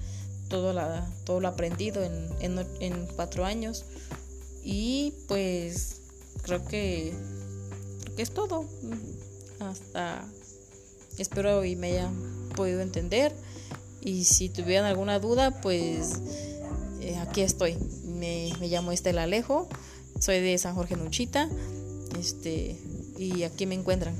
todo, 0.48 0.72
la, 0.72 1.08
todo 1.24 1.40
lo 1.40 1.48
aprendido 1.48 2.02
en, 2.02 2.28
en, 2.40 2.66
en 2.80 3.06
cuatro 3.14 3.44
años. 3.44 3.84
Y 4.64 5.14
pues 5.28 6.01
creo 6.42 6.64
que, 6.66 7.12
creo 8.14 8.22
es 8.22 8.30
todo. 8.30 8.64
Hasta 9.60 10.24
espero 11.18 11.64
y 11.64 11.76
me 11.76 11.92
haya 11.92 12.10
podido 12.56 12.80
entender. 12.80 13.32
Y 14.00 14.24
si 14.24 14.48
tuvieran 14.48 14.84
alguna 14.84 15.18
duda, 15.18 15.60
pues 15.60 16.20
eh, 17.00 17.16
aquí 17.18 17.42
estoy. 17.42 17.76
Me, 18.04 18.52
me, 18.60 18.68
llamo 18.68 18.92
Estela 18.92 19.24
Alejo, 19.24 19.68
soy 20.18 20.40
de 20.40 20.58
San 20.58 20.74
Jorge 20.74 20.96
Nuchita, 20.96 21.48
este, 22.18 22.76
y 23.16 23.44
aquí 23.44 23.66
me 23.66 23.74
encuentran. 23.74 24.14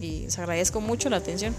Y 0.00 0.22
les 0.22 0.38
agradezco 0.38 0.80
mucho 0.80 1.08
la 1.08 1.16
atención. 1.16 1.54